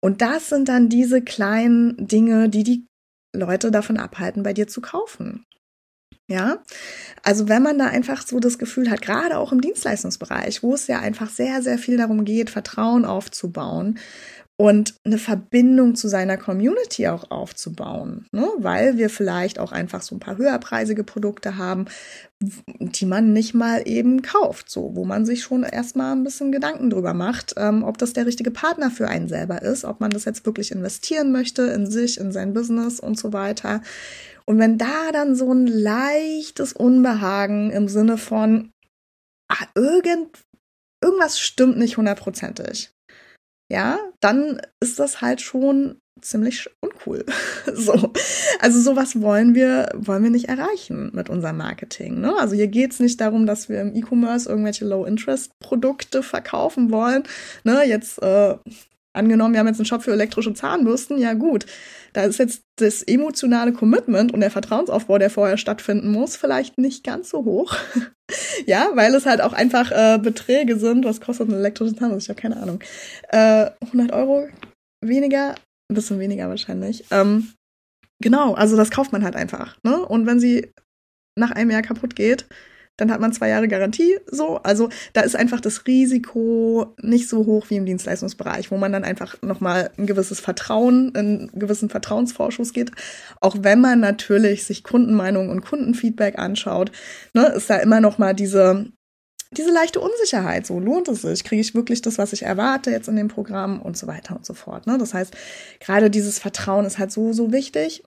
Und 0.02 0.22
das 0.22 0.50
sind 0.50 0.70
dann 0.70 0.90
diese 0.90 1.22
kleinen 1.22 1.96
Dinge, 2.08 2.50
die 2.50 2.64
die 2.64 2.86
Leute 3.36 3.72
davon 3.72 3.98
abhalten, 3.98 4.44
bei 4.44 4.54
dir 4.54 4.68
zu 4.68 4.82
kaufen. 4.82 5.46
Ja, 6.28 6.62
also 7.24 7.50
wenn 7.50 7.64
man 7.64 7.80
da 7.80 7.88
einfach 7.88 8.22
so 8.22 8.40
das 8.40 8.60
Gefühl 8.60 8.92
hat, 8.92 9.02
gerade 9.02 9.40
auch 9.40 9.52
im 9.52 9.62
Dienstleistungsbereich, 9.62 10.62
wo 10.62 10.76
es 10.76 10.86
ja 10.86 11.00
einfach 11.00 11.28
sehr, 11.28 11.64
sehr 11.64 11.80
viel 11.80 11.98
darum 11.98 12.24
geht, 12.24 12.52
Vertrauen 12.52 13.04
aufzubauen 13.04 13.98
und 14.60 14.96
eine 15.06 15.18
Verbindung 15.18 15.96
zu 15.96 16.10
seiner 16.10 16.36
Community 16.36 17.08
auch 17.08 17.32
aufzubauen, 17.32 18.26
ne? 18.34 18.46
weil 18.58 18.98
wir 18.98 19.10
vielleicht 19.10 19.58
auch 19.58 19.72
einfach 19.72 20.02
so 20.02 20.14
ein 20.16 20.20
paar 20.20 20.38
höherpreisige 20.38 21.06
Produkte 21.06 21.56
haben, 21.56 21.86
die 22.42 23.06
man 23.06 23.32
nicht 23.32 23.54
mal 23.54 23.84
eben 23.86 24.22
kauft, 24.22 24.70
so 24.70 24.98
wo 24.98 25.06
man 25.06 25.26
sich 25.26 25.44
schon 25.44 25.64
erstmal 25.64 26.12
ein 26.12 26.26
bisschen 26.26 26.52
Gedanken 26.52 26.90
drüber 26.90 27.14
macht, 27.14 27.54
ähm, 27.56 27.86
ob 27.86 27.98
das 28.00 28.12
der 28.12 28.26
richtige 28.26 28.52
Partner 28.52 28.92
für 28.92 29.08
einen 29.08 29.30
selber 29.30 29.62
ist, 29.62 29.86
ob 29.86 30.02
man 30.02 30.12
das 30.12 30.26
jetzt 30.26 30.46
wirklich 30.46 30.74
investieren 30.74 31.32
möchte 31.32 31.62
in 31.62 31.90
sich, 31.90 32.20
in 32.20 32.34
sein 32.34 32.52
Business 32.52 33.00
und 33.00 33.18
so 33.18 33.32
weiter. 33.32 33.82
Und 34.44 34.60
wenn 34.60 34.78
da 34.78 35.14
dann 35.14 35.36
so 35.36 35.54
ein 35.54 35.68
leichtes 35.68 36.74
Unbehagen 36.74 37.72
im 37.72 37.88
Sinne 37.88 38.18
von 38.18 38.72
ah, 39.48 39.66
irgend 39.74 40.38
irgendwas 41.02 41.40
stimmt 41.40 41.78
nicht 41.78 41.96
hundertprozentig 41.96 42.92
ja, 43.70 44.00
dann 44.20 44.62
ist 44.80 45.00
das 45.00 45.22
halt 45.22 45.42
schon 45.42 46.00
ziemlich 46.22 46.70
uncool. 46.82 47.26
so. 47.74 48.12
Also 48.60 48.82
sowas 48.82 49.22
wollen 49.22 49.56
wir, 49.56 49.90
wollen 49.96 50.24
wir 50.24 50.30
nicht 50.30 50.50
erreichen 50.50 51.12
mit 51.14 51.30
unserem 51.30 51.58
Marketing. 51.58 52.20
Ne? 52.20 52.36
Also 52.38 52.56
hier 52.56 52.68
geht's 52.68 53.00
nicht 53.00 53.22
darum, 53.22 53.46
dass 53.46 53.70
wir 53.70 53.82
im 53.82 53.96
E-Commerce 53.96 54.50
irgendwelche 54.50 54.86
Low-Interest-Produkte 54.86 56.24
verkaufen 56.24 56.92
wollen. 56.92 57.24
Ne? 57.64 57.84
Jetzt 57.86 58.22
äh, 58.22 58.56
angenommen, 59.14 59.54
wir 59.54 59.60
haben 59.60 59.68
jetzt 59.68 59.80
einen 59.80 59.86
Shop 59.86 60.04
für 60.04 60.12
elektrische 60.12 60.54
Zahnbürsten, 60.54 61.20
ja 61.20 61.34
gut, 61.34 61.66
da 62.14 62.24
ist 62.24 62.40
jetzt 62.40 62.64
das 62.78 63.04
emotionale 63.04 63.74
Commitment 63.74 64.34
und 64.34 64.40
der 64.40 64.52
Vertrauensaufbau, 64.52 65.18
der 65.18 65.30
vorher 65.30 65.58
stattfinden 65.58 66.12
muss, 66.12 66.36
vielleicht 66.36 66.78
nicht 66.78 67.04
ganz 67.04 67.30
so 67.30 67.46
hoch. 67.46 67.76
Ja, 68.66 68.92
weil 68.96 69.14
es 69.16 69.26
halt 69.26 69.42
auch 69.42 69.54
einfach 69.54 69.92
äh, 69.92 70.20
Beträge 70.20 70.78
sind. 70.78 71.06
Was 71.06 71.22
kostet 71.22 71.50
eine 71.50 71.58
elektrische 71.58 71.96
Zahnbürste? 71.96 72.32
Ich 72.32 72.38
habe 72.38 72.42
keine 72.42 72.62
Ahnung. 72.62 72.82
Äh, 73.30 73.72
100 73.86 74.12
Euro 74.14 74.48
weniger, 75.02 75.56
ein 75.90 75.96
bisschen 75.96 76.20
weniger 76.20 76.50
wahrscheinlich. 76.50 77.06
Ähm, 77.12 77.54
genau, 78.22 78.54
also 78.54 78.76
das 78.76 78.92
kauft 78.92 79.12
man 79.12 79.24
halt 79.24 79.36
einfach. 79.36 79.78
Ne? 79.84 80.06
Und 80.06 80.26
wenn 80.26 80.40
sie 80.40 80.72
nach 81.38 81.52
einem 81.52 81.72
Jahr 81.72 81.82
kaputt 81.82 82.16
geht, 82.16 82.48
dann 83.00 83.12
hat 83.12 83.22
man 83.22 83.34
zwei 83.34 83.50
Jahre 83.50 83.68
Garantie, 83.68 84.18
so. 84.30 84.58
Also 84.58 84.90
da 85.14 85.22
ist 85.22 85.36
einfach 85.36 85.62
das 85.62 85.86
Risiko 85.88 86.94
nicht 87.02 87.30
so 87.30 87.46
hoch 87.46 87.70
wie 87.70 87.78
im 87.78 87.86
Dienstleistungsbereich, 87.86 88.72
wo 88.72 88.78
man 88.78 88.92
dann 88.92 89.04
einfach 89.04 89.42
nochmal 89.42 89.92
ein 89.98 90.06
gewisses 90.06 90.40
Vertrauen, 90.40 91.16
einen 91.16 91.52
gewissen 91.54 91.90
Vertrauensvorschuss 91.90 92.74
geht. 92.74 92.92
Auch 93.42 93.58
wenn 93.62 93.82
man 93.82 94.00
natürlich 94.00 94.66
sich 94.66 94.84
Kundenmeinung 94.84 95.50
und 95.50 95.62
Kundenfeedback 95.62 96.38
anschaut, 96.38 96.92
ne, 97.34 97.48
ist 97.48 97.70
da 97.70 97.78
immer 97.78 98.02
nochmal 98.02 98.36
diese, 98.36 98.88
diese 99.52 99.72
leichte 99.72 100.00
Unsicherheit. 100.00 100.68
So 100.68 100.80
lohnt 100.80 101.08
es 101.08 101.22
sich? 101.22 101.44
Kriege 101.44 101.62
ich 101.62 101.76
wirklich 101.76 102.02
das, 102.02 102.18
was 102.18 102.34
ich 102.34 102.44
erwarte 102.44 102.92
jetzt 102.92 103.08
in 103.08 103.16
dem 103.16 103.30
Programm 103.30 103.82
und 103.82 103.98
so 103.98 104.08
weiter 104.08 104.36
und 104.36 104.46
so 104.46 104.54
fort. 104.54 104.88
Ne? 104.88 104.98
Das 104.98 105.14
heißt, 105.14 105.36
gerade 105.80 106.10
dieses 106.10 106.40
Vertrauen 106.40 106.86
ist 106.86 107.00
halt 107.00 107.12
so, 107.12 107.34
so 107.34 107.52
wichtig. 107.52 108.04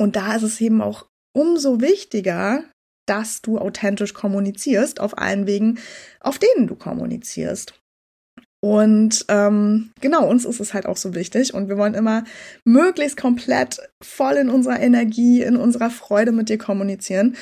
Und 0.00 0.16
da 0.16 0.34
ist 0.34 0.42
es 0.42 0.60
eben 0.60 0.80
auch 0.82 1.06
umso 1.34 1.80
wichtiger, 1.80 2.64
dass 3.06 3.42
du 3.42 3.58
authentisch 3.58 4.14
kommunizierst 4.14 5.00
auf 5.00 5.18
allen 5.18 5.46
Wegen, 5.46 5.78
auf 6.20 6.38
denen 6.38 6.66
du 6.66 6.74
kommunizierst. 6.74 7.74
Und 8.64 9.26
ähm, 9.28 9.92
genau, 10.00 10.26
uns 10.26 10.46
ist 10.46 10.58
es 10.58 10.72
halt 10.72 10.86
auch 10.86 10.96
so 10.96 11.14
wichtig 11.14 11.52
und 11.52 11.68
wir 11.68 11.76
wollen 11.76 11.92
immer 11.92 12.24
möglichst 12.64 13.18
komplett 13.18 13.78
voll 14.02 14.36
in 14.36 14.48
unserer 14.48 14.80
Energie, 14.80 15.42
in 15.42 15.56
unserer 15.56 15.90
Freude 15.90 16.32
mit 16.32 16.48
dir 16.48 16.56
kommunizieren, 16.56 17.36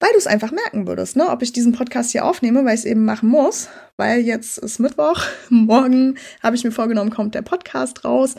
weil 0.00 0.10
du 0.10 0.18
es 0.18 0.26
einfach 0.26 0.50
merken 0.50 0.88
würdest, 0.88 1.14
ne? 1.14 1.28
ob 1.28 1.42
ich 1.42 1.52
diesen 1.52 1.74
Podcast 1.74 2.10
hier 2.10 2.24
aufnehme, 2.24 2.64
weil 2.64 2.74
ich 2.74 2.80
es 2.80 2.86
eben 2.86 3.04
machen 3.04 3.28
muss, 3.28 3.68
weil 3.96 4.18
jetzt 4.18 4.58
ist 4.58 4.80
Mittwoch, 4.80 5.24
morgen 5.48 6.18
habe 6.42 6.56
ich 6.56 6.64
mir 6.64 6.72
vorgenommen, 6.72 7.10
kommt 7.10 7.36
der 7.36 7.42
Podcast 7.42 8.04
raus. 8.04 8.34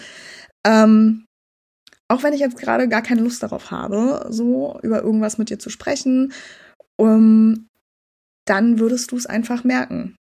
Ähm, 0.66 1.24
auch 2.10 2.24
wenn 2.24 2.34
ich 2.34 2.40
jetzt 2.40 2.58
gerade 2.58 2.88
gar 2.88 3.02
keine 3.02 3.22
Lust 3.22 3.42
darauf 3.44 3.72
habe, 3.72 4.28
so 4.30 4.80
über 4.84 5.02
irgendwas 5.02 5.38
mit 5.38 5.50
dir 5.50 5.60
zu 5.60 5.70
sprechen, 5.70 6.34
um, 6.98 7.68
dann 8.46 8.80
würdest 8.80 9.12
du 9.12 9.18
es 9.18 9.26
einfach 9.26 9.64
merken. 9.64 10.16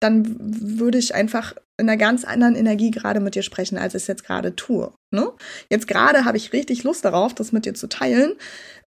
Dann 0.00 0.36
würde 0.38 0.98
ich 0.98 1.14
einfach 1.14 1.54
in 1.80 1.88
einer 1.88 1.96
ganz 1.96 2.24
anderen 2.24 2.56
Energie 2.56 2.90
gerade 2.90 3.20
mit 3.20 3.34
dir 3.34 3.42
sprechen, 3.42 3.78
als 3.78 3.94
ich 3.94 4.02
es 4.02 4.06
jetzt 4.06 4.24
gerade 4.24 4.54
tue. 4.54 4.92
Ne? 5.12 5.32
Jetzt 5.70 5.88
gerade 5.88 6.24
habe 6.24 6.36
ich 6.36 6.52
richtig 6.52 6.84
Lust 6.84 7.04
darauf, 7.04 7.34
das 7.34 7.52
mit 7.52 7.64
dir 7.64 7.74
zu 7.74 7.88
teilen 7.88 8.34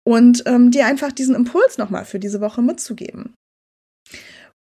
und 0.07 0.43
ähm, 0.47 0.71
dir 0.71 0.87
einfach 0.87 1.13
diesen 1.13 1.35
Impuls 1.35 1.79
nochmal 1.79 2.05
für 2.05 2.19
diese 2.19 2.41
Woche 2.41 2.63
mitzugeben. 2.63 3.35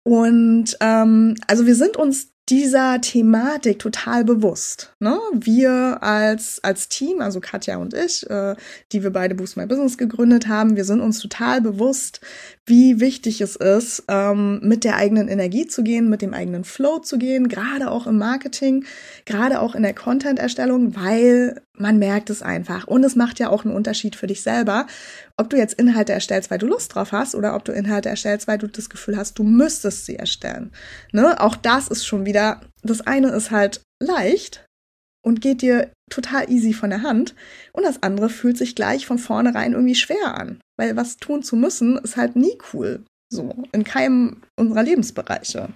Und 0.07 0.77
ähm, 0.79 1.35
also 1.45 1.65
wir 1.65 1.75
sind 1.75 1.97
uns 1.97 2.31
dieser 2.49 2.99
Thematik 3.01 3.79
total 3.79 4.23
bewusst. 4.23 4.93
Ne? 4.99 5.19
Wir 5.33 6.01
als, 6.01 6.59
als 6.63 6.89
Team, 6.89 7.21
also 7.21 7.39
Katja 7.39 7.77
und 7.77 7.93
ich, 7.93 8.29
äh, 8.29 8.55
die 8.91 9.03
wir 9.03 9.11
beide 9.11 9.35
Boost 9.35 9.57
My 9.57 9.65
Business 9.65 9.97
gegründet 9.97 10.47
haben, 10.47 10.75
wir 10.75 10.85
sind 10.85 11.01
uns 11.01 11.19
total 11.19 11.61
bewusst, 11.61 12.21
wie 12.65 12.99
wichtig 12.99 13.41
es 13.41 13.55
ist, 13.55 14.03
ähm, 14.07 14.59
mit 14.63 14.83
der 14.83 14.95
eigenen 14.95 15.27
Energie 15.27 15.67
zu 15.67 15.83
gehen, 15.83 16.09
mit 16.09 16.21
dem 16.21 16.33
eigenen 16.33 16.63
Flow 16.63 16.99
zu 16.99 17.17
gehen, 17.17 17.47
gerade 17.47 17.91
auch 17.91 18.07
im 18.07 18.17
Marketing, 18.17 18.85
gerade 19.25 19.61
auch 19.61 19.75
in 19.75 19.83
der 19.83 19.93
Content-Erstellung, 19.93 20.95
weil 20.95 21.61
man 21.79 21.97
merkt 21.97 22.29
es 22.29 22.41
einfach. 22.41 22.87
Und 22.87 23.03
es 23.03 23.15
macht 23.15 23.39
ja 23.39 23.49
auch 23.49 23.65
einen 23.65 23.73
Unterschied 23.73 24.15
für 24.15 24.27
dich 24.27 24.41
selber, 24.41 24.85
ob 25.37 25.49
du 25.49 25.57
jetzt 25.57 25.73
Inhalte 25.73 26.13
erstellst, 26.13 26.51
weil 26.51 26.59
du 26.59 26.67
Lust 26.67 26.93
drauf 26.93 27.11
hast, 27.11 27.35
oder 27.35 27.55
ob 27.55 27.65
du 27.65 27.71
Inhalte 27.71 28.09
erstellst, 28.09 28.47
weil 28.47 28.57
du 28.57 28.67
das 28.67 28.89
Gefühl 28.89 29.17
hast, 29.17 29.39
du 29.39 29.43
müsstest 29.43 30.05
sie 30.05 30.17
erstellen. 30.17 30.71
Ne? 31.11 31.39
Auch 31.39 31.55
das 31.55 31.87
ist 31.87 32.05
schon 32.05 32.25
wieder, 32.25 32.61
das 32.83 33.01
eine 33.01 33.29
ist 33.29 33.51
halt 33.51 33.81
leicht 34.01 34.65
und 35.25 35.41
geht 35.41 35.61
dir 35.61 35.91
total 36.09 36.49
easy 36.49 36.73
von 36.73 36.89
der 36.89 37.03
Hand. 37.03 37.35
Und 37.73 37.83
das 37.83 38.03
andere 38.03 38.29
fühlt 38.29 38.57
sich 38.57 38.75
gleich 38.75 39.05
von 39.05 39.17
vornherein 39.17 39.73
irgendwie 39.73 39.95
schwer 39.95 40.35
an. 40.35 40.59
Weil 40.77 40.95
was 40.95 41.17
tun 41.17 41.43
zu 41.43 41.55
müssen, 41.55 41.97
ist 41.97 42.17
halt 42.17 42.35
nie 42.35 42.57
cool. 42.73 43.03
So, 43.31 43.63
in 43.71 43.83
keinem 43.83 44.41
unserer 44.57 44.83
Lebensbereiche. 44.83 45.69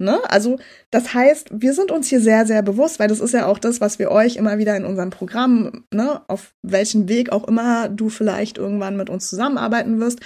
Ne? 0.00 0.18
Also, 0.28 0.58
das 0.90 1.14
heißt, 1.14 1.50
wir 1.52 1.72
sind 1.72 1.92
uns 1.92 2.08
hier 2.08 2.20
sehr, 2.20 2.46
sehr 2.46 2.62
bewusst, 2.62 2.98
weil 2.98 3.08
das 3.08 3.20
ist 3.20 3.32
ja 3.32 3.46
auch 3.46 3.58
das, 3.58 3.80
was 3.80 4.00
wir 4.00 4.10
euch 4.10 4.36
immer 4.36 4.58
wieder 4.58 4.76
in 4.76 4.84
unserem 4.84 5.10
Programm, 5.10 5.84
ne, 5.92 6.22
auf 6.28 6.52
welchen 6.62 7.08
Weg 7.08 7.30
auch 7.30 7.46
immer 7.46 7.88
du 7.88 8.08
vielleicht 8.08 8.58
irgendwann 8.58 8.96
mit 8.96 9.08
uns 9.08 9.28
zusammenarbeiten 9.28 10.00
wirst, 10.00 10.18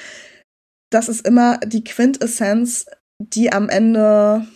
das 0.90 1.10
ist 1.10 1.26
immer 1.26 1.58
die 1.58 1.84
Quintessenz, 1.84 2.86
die 3.18 3.52
am 3.52 3.68
Ende, 3.68 4.46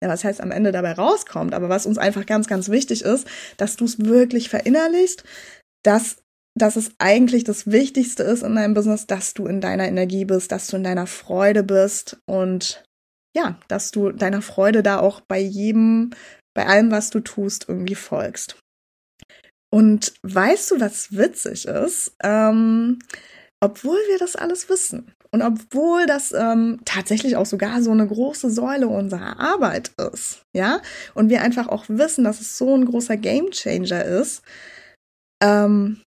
ja, 0.00 0.08
was 0.08 0.22
heißt 0.22 0.40
am 0.40 0.52
Ende 0.52 0.70
dabei 0.70 0.92
rauskommt, 0.92 1.52
aber 1.52 1.68
was 1.68 1.86
uns 1.86 1.98
einfach 1.98 2.24
ganz, 2.24 2.46
ganz 2.46 2.68
wichtig 2.68 3.02
ist, 3.02 3.26
dass 3.56 3.74
du 3.74 3.86
es 3.86 3.98
wirklich 3.98 4.48
verinnerlichst, 4.50 5.24
dass 5.82 6.18
dass 6.56 6.74
es 6.74 6.90
eigentlich 6.98 7.44
das 7.44 7.70
Wichtigste 7.70 8.24
ist 8.24 8.42
in 8.42 8.56
deinem 8.56 8.74
Business, 8.74 9.06
dass 9.06 9.32
du 9.32 9.46
in 9.46 9.60
deiner 9.60 9.86
Energie 9.86 10.24
bist, 10.24 10.50
dass 10.50 10.66
du 10.66 10.76
in 10.76 10.82
deiner 10.82 11.06
Freude 11.06 11.62
bist 11.62 12.18
und 12.26 12.84
ja, 13.38 13.58
dass 13.68 13.92
du 13.92 14.10
deiner 14.10 14.42
Freude 14.42 14.82
da 14.82 14.98
auch 14.98 15.20
bei 15.20 15.38
jedem, 15.38 16.10
bei 16.54 16.66
allem, 16.66 16.90
was 16.90 17.10
du 17.10 17.20
tust, 17.20 17.66
irgendwie 17.68 17.94
folgst. 17.94 18.58
Und 19.70 20.14
weißt 20.22 20.72
du, 20.72 20.80
was 20.80 21.12
witzig 21.12 21.66
ist? 21.66 22.16
Ähm, 22.22 22.98
obwohl 23.60 23.98
wir 24.08 24.18
das 24.18 24.34
alles 24.34 24.68
wissen 24.68 25.12
und 25.30 25.42
obwohl 25.42 26.06
das 26.06 26.32
ähm, 26.32 26.80
tatsächlich 26.84 27.36
auch 27.36 27.46
sogar 27.46 27.82
so 27.82 27.90
eine 27.90 28.06
große 28.06 28.50
Säule 28.50 28.88
unserer 28.88 29.38
Arbeit 29.38 29.92
ist, 30.12 30.42
ja, 30.54 30.80
und 31.14 31.28
wir 31.28 31.42
einfach 31.42 31.68
auch 31.68 31.84
wissen, 31.88 32.24
dass 32.24 32.40
es 32.40 32.56
so 32.56 32.74
ein 32.74 32.86
großer 32.86 33.16
Gamechanger 33.16 34.04
ist, 34.04 34.42
ähm, 35.42 36.02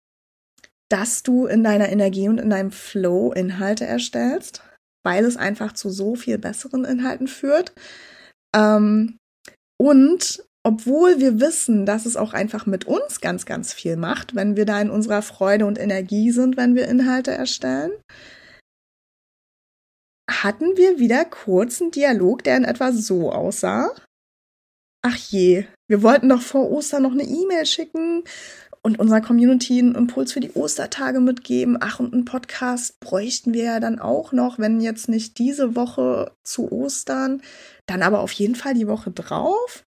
dass 0.89 1.23
du 1.23 1.45
in 1.45 1.63
deiner 1.63 1.89
Energie 1.89 2.29
und 2.29 2.39
in 2.39 2.49
deinem 2.49 2.71
Flow 2.71 3.31
Inhalte 3.31 3.85
erstellst, 3.85 4.63
weil 5.03 5.25
es 5.25 5.37
einfach 5.37 5.73
zu 5.73 5.89
so 5.89 6.15
viel 6.15 6.37
besseren 6.37 6.85
Inhalten 6.85 7.27
führt. 7.27 7.73
Ähm, 8.55 9.17
und 9.79 10.43
obwohl 10.63 11.19
wir 11.19 11.39
wissen, 11.39 11.85
dass 11.85 12.05
es 12.05 12.15
auch 12.15 12.33
einfach 12.33 12.65
mit 12.67 12.85
uns 12.85 13.19
ganz, 13.19 13.45
ganz 13.45 13.73
viel 13.73 13.95
macht, 13.95 14.35
wenn 14.35 14.55
wir 14.55 14.65
da 14.65 14.79
in 14.79 14.91
unserer 14.91 15.23
Freude 15.23 15.65
und 15.65 15.79
Energie 15.79 16.31
sind, 16.31 16.55
wenn 16.55 16.75
wir 16.75 16.87
Inhalte 16.87 17.31
erstellen, 17.31 17.91
hatten 20.29 20.77
wir 20.77 20.99
wieder 20.99 21.25
kurz 21.25 21.81
einen 21.81 21.91
Dialog, 21.91 22.43
der 22.43 22.57
in 22.57 22.63
etwa 22.63 22.91
so 22.91 23.31
aussah. 23.31 23.93
Ach 25.03 25.15
je, 25.15 25.65
wir 25.87 26.03
wollten 26.03 26.29
doch 26.29 26.41
vor 26.41 26.69
Ostern 26.69 27.03
noch 27.03 27.11
eine 27.11 27.23
E-Mail 27.23 27.65
schicken 27.65 28.23
und 28.83 28.99
unserer 28.99 29.21
Community 29.21 29.79
einen 29.79 29.95
Impuls 29.95 30.31
für 30.31 30.39
die 30.39 30.53
Ostertage 30.53 31.19
mitgeben. 31.19 31.77
Ach, 31.79 31.99
und 31.99 32.13
einen 32.13 32.25
Podcast 32.25 32.99
bräuchten 32.99 33.53
wir 33.53 33.63
ja 33.63 33.79
dann 33.79 33.99
auch 33.99 34.31
noch, 34.31 34.57
wenn 34.57 34.81
jetzt 34.81 35.07
nicht 35.07 35.37
diese 35.37 35.75
Woche 35.75 36.31
zu 36.43 36.71
Ostern, 36.71 37.41
dann 37.85 38.01
aber 38.01 38.21
auf 38.21 38.31
jeden 38.31 38.55
Fall 38.55 38.73
die 38.73 38.87
Woche 38.87 39.11
drauf. 39.11 39.83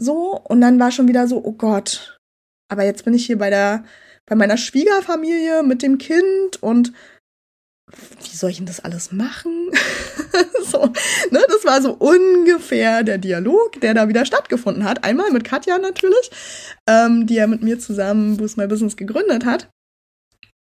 So, 0.00 0.40
und 0.48 0.62
dann 0.62 0.80
war 0.80 0.90
schon 0.90 1.08
wieder 1.08 1.28
so, 1.28 1.44
oh 1.44 1.52
Gott, 1.52 2.18
aber 2.70 2.84
jetzt 2.84 3.04
bin 3.04 3.12
ich 3.12 3.26
hier 3.26 3.36
bei 3.36 3.50
der, 3.50 3.84
bei 4.26 4.34
meiner 4.34 4.56
Schwiegerfamilie 4.56 5.62
mit 5.62 5.82
dem 5.82 5.98
Kind 5.98 6.62
und 6.62 6.92
wie 8.22 8.36
soll 8.36 8.50
ich 8.50 8.56
denn 8.56 8.66
das 8.66 8.80
alles 8.80 9.12
machen? 9.12 9.70
so, 10.64 10.86
ne, 11.30 11.40
das 11.48 11.64
war 11.64 11.82
so 11.82 11.92
ungefähr 11.92 13.02
der 13.02 13.18
Dialog, 13.18 13.80
der 13.80 13.94
da 13.94 14.08
wieder 14.08 14.24
stattgefunden 14.24 14.84
hat. 14.84 15.04
Einmal 15.04 15.30
mit 15.30 15.44
Katja 15.44 15.78
natürlich, 15.78 16.30
ähm, 16.88 17.26
die 17.26 17.34
ja 17.34 17.46
mit 17.46 17.62
mir 17.62 17.78
zusammen 17.78 18.36
Boost 18.36 18.56
My 18.56 18.66
Business 18.66 18.96
gegründet 18.96 19.44
hat. 19.44 19.68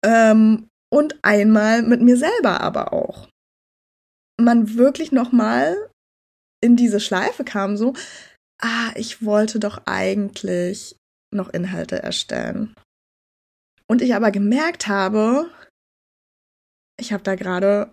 Ähm, 0.05 0.67
und 0.91 1.15
einmal 1.24 1.82
mit 1.82 2.01
mir 2.01 2.17
selber 2.17 2.62
aber 2.62 2.94
auch. 2.94 3.27
Man 4.39 4.75
wirklich 4.75 5.12
nochmal 5.12 5.75
in 6.62 6.75
diese 6.75 7.00
Schleife 7.00 7.44
kam 7.44 7.77
so, 7.77 7.94
ah, 8.62 8.91
ich 8.96 9.24
wollte 9.24 9.60
doch 9.60 9.82
eigentlich 9.86 10.96
noch 11.34 11.50
Inhalte 11.50 12.01
erstellen. 12.01 12.75
Und 13.88 14.01
ich 14.01 14.15
aber 14.15 14.32
gemerkt 14.32 14.88
habe, 14.88 15.50
ich 17.00 17.14
habe 17.14 17.24
da 17.24 17.36
gerade 17.36 17.92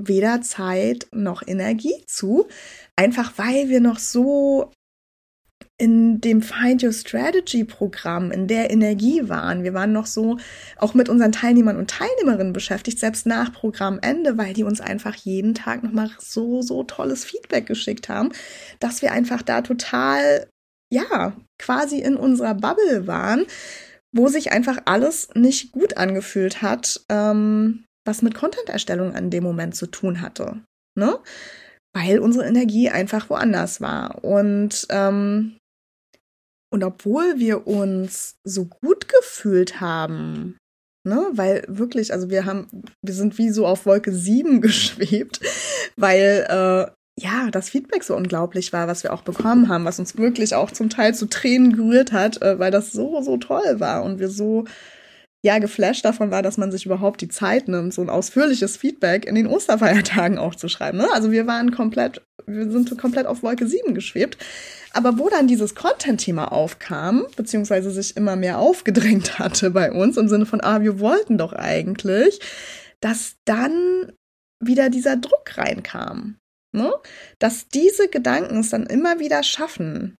weder 0.00 0.40
Zeit 0.42 1.06
noch 1.12 1.46
Energie 1.46 2.04
zu, 2.06 2.48
einfach 2.96 3.32
weil 3.36 3.68
wir 3.68 3.80
noch 3.80 3.98
so 3.98 4.72
in 5.78 6.20
dem 6.20 6.42
Find 6.42 6.82
Your 6.84 6.92
Strategy 6.92 7.64
Programm, 7.64 8.30
in 8.30 8.46
der 8.46 8.70
Energie 8.70 9.28
waren. 9.28 9.64
Wir 9.64 9.74
waren 9.74 9.92
noch 9.92 10.06
so 10.06 10.38
auch 10.76 10.94
mit 10.94 11.08
unseren 11.08 11.32
Teilnehmern 11.32 11.76
und 11.76 11.90
Teilnehmerinnen 11.90 12.52
beschäftigt, 12.52 12.98
selbst 12.98 13.26
nach 13.26 13.52
Programmende, 13.52 14.38
weil 14.38 14.54
die 14.54 14.64
uns 14.64 14.80
einfach 14.80 15.14
jeden 15.14 15.54
Tag 15.54 15.82
nochmal 15.82 16.10
so, 16.18 16.62
so 16.62 16.84
tolles 16.84 17.24
Feedback 17.24 17.66
geschickt 17.66 18.08
haben, 18.08 18.30
dass 18.78 19.02
wir 19.02 19.12
einfach 19.12 19.42
da 19.42 19.62
total, 19.62 20.46
ja, 20.92 21.32
quasi 21.58 21.98
in 21.98 22.16
unserer 22.16 22.54
Bubble 22.54 23.06
waren, 23.06 23.44
wo 24.14 24.28
sich 24.28 24.52
einfach 24.52 24.78
alles 24.84 25.30
nicht 25.34 25.72
gut 25.72 25.96
angefühlt 25.96 26.62
hat, 26.62 27.00
ähm, 27.08 27.84
was 28.04 28.22
mit 28.22 28.34
Content-Erstellung 28.34 29.14
an 29.14 29.30
dem 29.30 29.44
Moment 29.44 29.74
zu 29.76 29.86
tun 29.86 30.20
hatte. 30.20 30.60
Ne? 30.98 31.18
Weil 31.94 32.18
unsere 32.18 32.46
Energie 32.46 32.90
einfach 32.90 33.30
woanders 33.30 33.80
war. 33.80 34.24
Und, 34.24 34.86
ähm, 34.90 35.58
und 36.72 36.84
obwohl 36.84 37.38
wir 37.38 37.66
uns 37.66 38.36
so 38.44 38.64
gut 38.64 39.08
gefühlt 39.08 39.80
haben, 39.80 40.56
ne, 41.04 41.26
weil 41.32 41.64
wirklich, 41.68 42.12
also 42.12 42.30
wir 42.30 42.44
haben, 42.44 42.66
wir 43.02 43.14
sind 43.14 43.36
wie 43.38 43.50
so 43.50 43.66
auf 43.66 43.86
Wolke 43.86 44.12
7 44.12 44.60
geschwebt, 44.62 45.40
weil 45.96 46.46
äh, 46.48 46.90
ja, 47.20 47.50
das 47.50 47.68
Feedback 47.68 48.04
so 48.04 48.16
unglaublich 48.16 48.72
war, 48.72 48.88
was 48.88 49.02
wir 49.02 49.12
auch 49.12 49.22
bekommen 49.22 49.68
haben, 49.68 49.84
was 49.84 49.98
uns 49.98 50.16
wirklich 50.16 50.54
auch 50.54 50.70
zum 50.70 50.88
Teil 50.88 51.14
zu 51.14 51.26
Tränen 51.26 51.76
gerührt 51.76 52.12
hat, 52.12 52.40
äh, 52.40 52.58
weil 52.58 52.70
das 52.70 52.92
so, 52.92 53.20
so 53.22 53.36
toll 53.36 53.80
war 53.80 54.02
und 54.02 54.18
wir 54.18 54.30
so 54.30 54.64
ja 55.42 55.58
geflasht 55.58 56.04
davon 56.04 56.30
war, 56.30 56.42
dass 56.42 56.56
man 56.56 56.70
sich 56.70 56.86
überhaupt 56.86 57.20
die 57.20 57.28
Zeit 57.28 57.68
nimmt, 57.68 57.92
so 57.92 58.00
ein 58.00 58.08
ausführliches 58.08 58.76
Feedback 58.76 59.26
in 59.26 59.34
den 59.34 59.48
Osterfeiertagen 59.48 60.38
auch 60.38 60.54
zu 60.54 60.68
schreiben. 60.68 60.98
Ne? 60.98 61.08
Also 61.12 61.32
wir 61.32 61.46
waren 61.46 61.72
komplett, 61.72 62.22
wir 62.46 62.70
sind 62.70 62.96
komplett 62.96 63.26
auf 63.26 63.42
Wolke 63.42 63.66
7 63.66 63.94
geschwebt. 63.94 64.38
Aber 64.92 65.18
wo 65.18 65.28
dann 65.28 65.48
dieses 65.48 65.74
Content-Thema 65.74 66.52
aufkam, 66.52 67.26
beziehungsweise 67.36 67.90
sich 67.90 68.16
immer 68.16 68.36
mehr 68.36 68.58
aufgedrängt 68.58 69.38
hatte 69.38 69.70
bei 69.70 69.90
uns 69.90 70.16
im 70.16 70.28
Sinne 70.28 70.46
von, 70.46 70.60
ah, 70.62 70.80
wir 70.80 71.00
wollten 71.00 71.38
doch 71.38 71.52
eigentlich, 71.52 72.40
dass 73.00 73.36
dann 73.44 74.12
wieder 74.60 74.90
dieser 74.90 75.16
Druck 75.16 75.58
reinkam. 75.58 76.36
Ne? 76.72 76.92
Dass 77.40 77.68
diese 77.68 78.08
Gedanken 78.08 78.60
es 78.60 78.70
dann 78.70 78.86
immer 78.86 79.18
wieder 79.18 79.42
schaffen, 79.42 80.14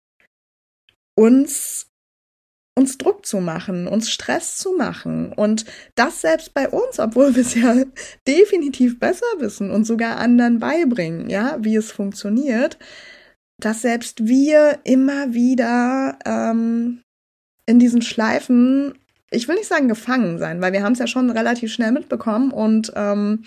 uns 1.15 1.92
uns 2.75 2.97
Druck 2.99 3.27
zu 3.27 3.41
machen, 3.41 3.87
uns 3.87 4.11
Stress 4.11 4.57
zu 4.57 4.73
machen. 4.73 5.33
Und 5.33 5.67
das 5.95 6.21
selbst 6.23 6.55
bei 6.55 6.69
uns, 6.69 6.99
obwohl 6.99 7.35
wir 7.35 7.43
es 7.43 7.55
ja 7.55 7.75
definitiv 8.27 8.99
besser 8.99 9.27
wissen 9.39 9.71
und 9.71 9.85
sogar 9.85 10.17
anderen 10.17 10.59
beibringen, 10.59 11.29
ja, 11.29 11.59
wie 11.61 11.77
es 11.77 11.93
funktioniert, 11.93 12.79
dass 13.61 13.83
selbst 13.83 14.27
wir 14.27 14.81
immer 14.85 15.35
wieder 15.35 16.19
ähm, 16.25 17.03
in 17.67 17.79
diesen 17.79 18.03
Schleifen, 18.03 18.95
ich 19.31 19.49
will 19.49 19.57
nicht 19.57 19.69
sagen 19.69 19.89
gefangen 19.89 20.39
sein, 20.39 20.61
weil 20.61 20.73
wir 20.73 20.83
haben 20.83 20.95
es 20.95 20.99
ja 20.99 21.07
schon 21.07 21.31
relativ 21.31 21.73
schnell 21.73 21.93
mitbekommen 21.93 22.51
und 22.51 22.93
ähm, 22.97 23.45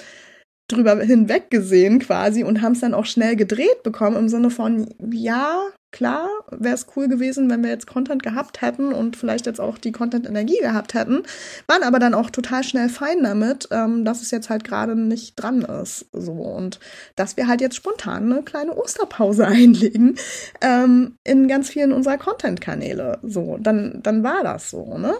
drüber 0.67 0.99
hinweg 1.01 1.49
gesehen 1.49 1.99
quasi 1.99 2.43
und 2.43 2.61
haben 2.61 2.71
es 2.73 2.79
dann 2.79 2.93
auch 2.93 3.05
schnell 3.05 3.35
gedreht 3.35 3.83
bekommen 3.83 4.17
im 4.17 4.29
Sinne 4.29 4.49
von, 4.49 4.87
ja, 5.11 5.61
Klar, 5.95 6.27
wäre 6.51 6.75
es 6.75 6.87
cool 6.97 7.07
gewesen, 7.07 7.49
wenn 7.49 7.63
wir 7.63 7.69
jetzt 7.69 7.87
Content 7.87 8.21
gehabt 8.21 8.59
hätten 8.61 8.91
und 8.91 9.15
vielleicht 9.15 9.45
jetzt 9.45 9.61
auch 9.61 9.77
die 9.77 9.93
Content-Energie 9.93 10.57
gehabt 10.59 10.93
hätten, 10.93 11.23
waren 11.67 11.83
aber 11.83 11.99
dann 11.99 12.13
auch 12.13 12.29
total 12.29 12.65
schnell 12.65 12.89
fein 12.89 13.23
damit, 13.23 13.69
ähm, 13.71 14.03
dass 14.03 14.21
es 14.21 14.29
jetzt 14.29 14.49
halt 14.49 14.65
gerade 14.65 14.97
nicht 14.97 15.37
dran 15.37 15.61
ist. 15.61 16.07
So 16.11 16.33
und 16.33 16.81
dass 17.15 17.37
wir 17.37 17.47
halt 17.47 17.61
jetzt 17.61 17.77
spontan 17.77 18.29
eine 18.29 18.43
kleine 18.43 18.75
Osterpause 18.75 19.47
einlegen 19.47 20.17
ähm, 20.59 21.15
in 21.23 21.47
ganz 21.47 21.69
vielen 21.69 21.93
unserer 21.93 22.17
Content-Kanäle. 22.17 23.19
So, 23.23 23.57
dann, 23.57 24.01
dann 24.03 24.21
war 24.21 24.43
das 24.43 24.69
so, 24.69 24.97
ne? 24.97 25.15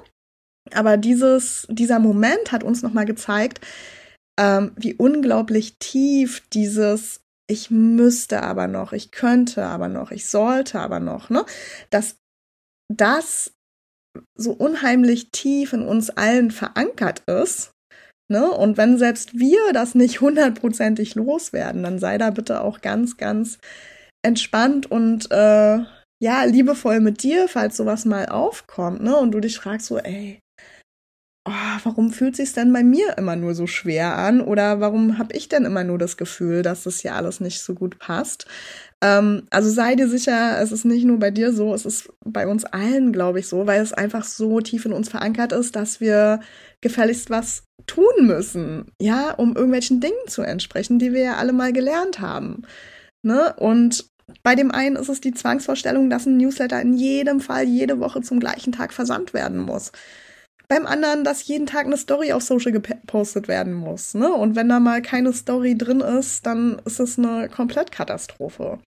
Aber 0.74 0.98
dieses, 0.98 1.68
dieser 1.70 2.00
Moment 2.00 2.52
hat 2.52 2.66
uns 2.66 2.84
nochmal 2.84 3.06
gezeigt, 3.06 3.62
ähm, 4.38 4.74
wie 4.76 4.94
unglaublich 4.94 5.78
tief 5.80 6.42
dieses 6.52 7.22
ich 7.48 7.70
müsste 7.70 8.44
aber 8.44 8.68
noch, 8.68 8.94
ich 8.94 9.12
könnte 9.12 9.66
aber 9.66 9.88
noch, 9.88 10.12
ich 10.12 10.28
sollte 10.28 10.80
aber 10.80 11.00
noch, 11.00 11.30
ne? 11.30 11.46
Dass 11.90 12.18
das 12.94 13.54
so 14.36 14.52
unheimlich 14.52 15.32
tief 15.32 15.74
in 15.74 15.84
uns 15.84 16.10
allen 16.10 16.52
verankert 16.52 17.22
ist, 17.28 17.72
ne? 18.32 18.50
Und 18.50 18.78
wenn 18.78 18.98
selbst 18.98 19.38
wir 19.38 19.74
das 19.74 19.96
nicht 19.96 20.22
hundertprozentig 20.22 21.16
loswerden, 21.16 21.84
dann 21.84 22.00
sei 22.00 22.18
da 22.18 22.32
bitte 22.32 22.62
auch 22.62 22.82
ganz, 22.82 23.18
ganz 23.18 23.60
entspannt 24.24 24.90
und 24.90 25.32
äh, 25.32 25.84
ja, 26.22 26.44
liebevoll 26.46 27.02
mit 27.02 27.24
dir, 27.24 27.48
falls 27.48 27.78
sowas 27.78 28.06
mal 28.06 28.28
aufkommt, 28.28 29.02
ne? 29.02 29.16
Und 29.18 29.32
du 29.32 29.40
dich 29.40 29.58
fragst 29.58 29.88
so, 29.88 30.00
ey, 30.00 30.40
oh, 31.46 31.80
warum 31.84 32.12
fühlt 32.12 32.36
sich 32.36 32.54
denn 32.54 32.74
bei 32.74 32.84
mir 32.84 33.18
immer 33.18 33.36
nur 33.36 33.54
so 33.54 33.68
schwer 33.68 34.18
an? 34.18 34.42
Oder 34.42 34.80
warum 34.80 35.18
habe 35.20 35.36
ich 35.36 35.48
denn 35.48 35.66
immer 35.66 35.84
nur 35.84 35.98
das 35.98 36.18
Gefühl, 36.18 36.64
dass 36.64 36.84
das 36.84 37.00
hier 37.00 37.16
alles 37.16 37.40
nicht 37.40 37.62
so 37.62 37.76
gut 37.76 38.00
passt? 38.00 38.48
Ähm, 39.02 39.44
also 39.52 39.70
sei 39.70 39.96
dir 39.96 40.10
sicher, 40.10 40.60
es 40.60 40.72
ist 40.72 40.86
nicht 40.86 41.06
nur 41.06 41.20
bei 41.20 41.30
dir 41.30 41.54
so, 41.54 41.74
es 41.74 41.86
ist 41.86 42.10
bei 42.24 42.48
uns 42.48 42.66
allen, 42.66 43.14
glaube 43.14 43.40
ich, 43.40 43.48
so, 43.48 43.68
weil 43.68 43.82
es 43.82 43.94
einfach 43.94 44.24
so 44.24 44.60
tief 44.60 44.86
in 44.86 44.94
uns 44.94 45.10
verankert 45.10 45.52
ist, 45.52 45.76
dass 45.76 46.02
wir 46.02 46.40
gefälligst 46.82 47.30
was 47.30 47.64
tun 47.86 48.14
müssen, 48.22 48.92
ja, 49.00 49.32
um 49.32 49.56
irgendwelchen 49.56 50.02
Dingen 50.02 50.28
zu 50.28 50.42
entsprechen, 50.42 50.98
die 50.98 51.14
wir 51.14 51.22
ja 51.22 51.36
alle 51.36 51.54
mal 51.54 51.74
gelernt 51.74 52.20
haben. 52.20 52.64
Ne? 53.22 53.54
Und 53.58 54.06
bei 54.42 54.56
dem 54.56 54.72
einen 54.72 54.96
ist 54.96 55.10
es 55.10 55.22
die 55.22 55.34
Zwangsvorstellung, 55.34 56.10
dass 56.10 56.26
ein 56.26 56.38
Newsletter 56.38 56.82
in 56.82 56.94
jedem 56.94 57.40
Fall 57.40 57.66
jede 57.66 58.00
Woche 58.00 58.22
zum 58.22 58.40
gleichen 58.40 58.72
Tag 58.72 58.94
versandt 58.94 59.36
werden 59.36 59.60
muss 59.60 59.92
beim 60.68 60.86
anderen, 60.86 61.24
dass 61.24 61.48
jeden 61.48 61.68
Tag 61.68 61.86
eine 61.86 61.98
Story 61.98 62.32
auf 62.34 62.44
Social 62.44 62.72
gepostet 62.72 63.48
werden 63.48 63.74
muss. 63.74 64.14
Ne? 64.14 64.32
Und 64.32 64.56
wenn 64.56 64.70
da 64.70 64.80
mal 64.80 65.02
keine 65.02 65.34
Story 65.34 65.78
drin 65.78 66.02
ist, 66.02 66.46
dann 66.46 66.82
ist 66.86 67.00
es 67.00 67.18
eine 67.18 67.50
Komplettkatastrophe. 67.50 68.80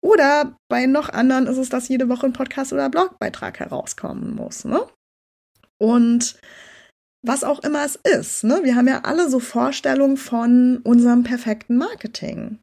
Oder 0.00 0.56
bei 0.68 0.86
noch 0.86 1.08
anderen 1.08 1.46
ist 1.46 1.58
es, 1.58 1.68
dass 1.68 1.88
jede 1.88 2.08
Woche 2.08 2.26
ein 2.26 2.32
Podcast 2.32 2.72
oder 2.72 2.88
Blogbeitrag 2.88 3.58
herauskommen 3.58 4.34
muss. 4.34 4.64
Ne? 4.64 4.80
Und 5.78 6.38
was 7.22 7.42
auch 7.42 7.60
immer 7.64 7.84
es 7.84 7.96
ist, 7.96 8.44
ne? 8.44 8.60
wir 8.62 8.76
haben 8.76 8.86
ja 8.86 9.00
alle 9.02 9.28
so 9.28 9.40
Vorstellungen 9.40 10.16
von 10.16 10.78
unserem 10.84 11.24
perfekten 11.24 11.76
Marketing 11.76 12.60